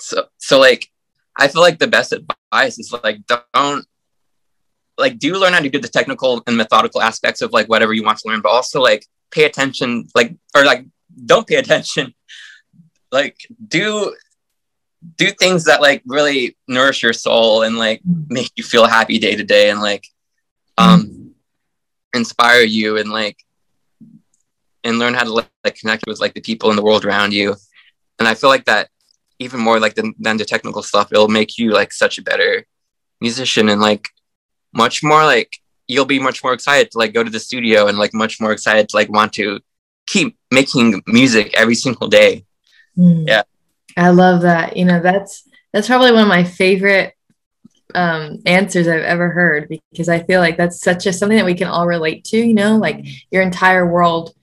so 0.00 0.26
so 0.38 0.58
like 0.58 0.88
I 1.36 1.48
feel 1.48 1.62
like 1.62 1.78
the 1.78 1.86
best 1.86 2.12
advice 2.12 2.78
is 2.78 2.94
like 3.04 3.20
don't 3.26 3.86
like 4.98 5.18
do 5.18 5.36
learn 5.36 5.52
how 5.52 5.60
to 5.60 5.70
do 5.70 5.78
the 5.78 5.88
technical 5.88 6.42
and 6.46 6.56
methodical 6.56 7.00
aspects 7.00 7.40
of 7.40 7.52
like 7.52 7.68
whatever 7.68 7.94
you 7.94 8.02
want 8.02 8.18
to 8.18 8.28
learn, 8.28 8.40
but 8.40 8.50
also 8.50 8.82
like 8.82 9.06
pay 9.30 9.44
attention, 9.44 10.08
like 10.14 10.34
or 10.54 10.64
like 10.64 10.84
don't 11.24 11.46
pay 11.46 11.56
attention, 11.64 12.12
like 13.12 13.38
do 13.66 14.14
do 15.16 15.30
things 15.30 15.64
that 15.64 15.80
like 15.80 16.02
really 16.06 16.56
nourish 16.66 17.02
your 17.02 17.12
soul 17.12 17.62
and 17.62 17.78
like 17.78 18.02
make 18.28 18.50
you 18.56 18.64
feel 18.64 18.86
happy 18.86 19.18
day 19.18 19.36
to 19.36 19.44
day 19.44 19.70
and 19.70 19.80
like 19.80 20.04
um 20.76 21.32
inspire 22.12 22.62
you 22.62 22.98
and 22.98 23.10
like 23.10 23.38
and 24.82 24.98
learn 24.98 25.14
how 25.14 25.22
to 25.22 25.32
like 25.32 25.74
connect 25.76 26.04
with 26.06 26.20
like 26.20 26.34
the 26.34 26.40
people 26.40 26.70
in 26.70 26.76
the 26.76 26.82
world 26.82 27.04
around 27.04 27.32
you. 27.32 27.54
And 28.18 28.26
i 28.26 28.34
feel 28.34 28.50
like 28.50 28.64
that 28.64 28.88
even 29.38 29.60
more 29.60 29.78
like 29.78 29.94
than, 29.94 30.14
than 30.18 30.36
the 30.36 30.44
technical 30.44 30.82
stuff 30.82 31.12
it'll 31.12 31.28
make 31.28 31.56
you 31.58 31.70
like 31.70 31.92
such 31.92 32.18
a 32.18 32.22
better 32.22 32.66
musician 33.20 33.68
and 33.68 33.80
like 33.80 34.08
much 34.72 35.02
more 35.02 35.24
like 35.24 35.56
you'll 35.86 36.04
be 36.04 36.18
much 36.18 36.44
more 36.44 36.52
excited 36.52 36.90
to 36.90 36.98
like 36.98 37.14
go 37.14 37.24
to 37.24 37.30
the 37.30 37.40
studio 37.40 37.86
and 37.86 37.98
like 37.98 38.12
much 38.14 38.40
more 38.40 38.52
excited 38.52 38.88
to 38.88 38.96
like 38.96 39.10
want 39.10 39.32
to 39.32 39.60
keep 40.06 40.36
making 40.50 41.02
music 41.06 41.52
every 41.56 41.74
single 41.74 42.08
day 42.08 42.44
mm. 42.96 43.26
yeah 43.26 43.42
i 43.96 44.10
love 44.10 44.42
that 44.42 44.76
you 44.76 44.84
know 44.84 45.00
that's 45.00 45.48
that's 45.72 45.86
probably 45.86 46.12
one 46.12 46.22
of 46.22 46.28
my 46.28 46.44
favorite 46.44 47.14
um, 47.94 48.40
answers 48.46 48.88
I've 48.88 49.02
ever 49.02 49.30
heard 49.30 49.68
because 49.68 50.08
I 50.08 50.22
feel 50.22 50.40
like 50.40 50.56
that's 50.56 50.80
such 50.80 51.06
a 51.06 51.12
something 51.12 51.38
that 51.38 51.46
we 51.46 51.54
can 51.54 51.68
all 51.68 51.86
relate 51.86 52.24
to. 52.24 52.36
You 52.36 52.54
know, 52.54 52.76
like 52.76 53.06
your 53.30 53.42
entire 53.42 53.86
world, 53.86 54.34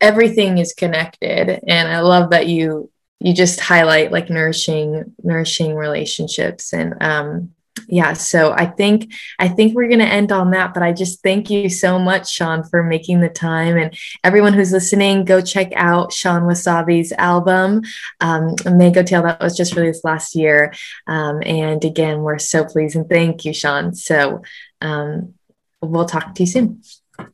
everything 0.00 0.58
is 0.58 0.72
connected, 0.72 1.60
and 1.66 1.88
I 1.88 2.00
love 2.00 2.30
that 2.30 2.46
you 2.46 2.90
you 3.20 3.34
just 3.34 3.60
highlight 3.60 4.12
like 4.12 4.30
nourishing 4.30 5.14
nourishing 5.22 5.74
relationships 5.74 6.72
and 6.72 6.94
um 7.00 7.50
yeah 7.88 8.12
so 8.12 8.52
i 8.52 8.66
think 8.66 9.12
i 9.38 9.48
think 9.48 9.74
we're 9.74 9.88
going 9.88 9.98
to 9.98 10.06
end 10.06 10.32
on 10.32 10.50
that 10.50 10.72
but 10.74 10.82
i 10.82 10.92
just 10.92 11.22
thank 11.22 11.50
you 11.50 11.68
so 11.68 11.98
much 11.98 12.32
shawn 12.32 12.64
for 12.64 12.82
making 12.82 13.20
the 13.20 13.28
time. 13.28 13.76
And 13.76 13.96
everyone 14.24 14.52
who's 14.52 14.72
listening 14.72 15.24
go 15.24 15.40
check 15.40 15.72
out 15.74 16.12
shawn 16.12 16.42
wasabi's 16.42 17.12
album 17.12 17.82
um, 18.20 18.54
mango 18.64 19.02
tale. 19.02 19.22
That 19.22 19.40
was 19.40 19.56
just 19.56 19.74
released 19.76 20.04
last 20.04 20.34
year. 20.34 20.72
Um, 21.06 21.42
and 21.44 21.84
again 21.84 22.22
we're 22.22 22.38
so 22.38 22.64
pleased 22.64 22.96
and 22.96 23.08
thank 23.08 23.44
you 23.44 23.52
shawn. 23.52 23.94
So 23.94 24.42
um, 24.80 25.34
we'll 25.80 26.06
talk 26.06 26.34
to 26.34 26.42
you 26.42 26.46
soon. 26.46 26.82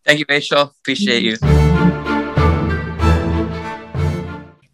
Thank 0.05 0.21
you 0.21 0.27
rachel. 0.29 0.75
Appreciate 0.81 1.23
you 1.23 2.02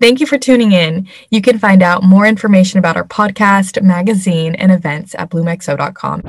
Thank 0.01 0.21
you 0.21 0.27
for 0.27 0.39
tuning 0.39 0.73
in. 0.73 1.09
You 1.31 1.43
can 1.43 1.59
find 1.59 1.83
out 1.83 2.03
more 2.03 2.27
information 2.27 2.79
about 2.79 2.97
our 2.97 3.05
podcast, 3.05 3.83
magazine, 3.83 4.55
and 4.55 4.71
events 4.73 5.15
at 5.17 5.31
bloomexo.com. 5.31 6.23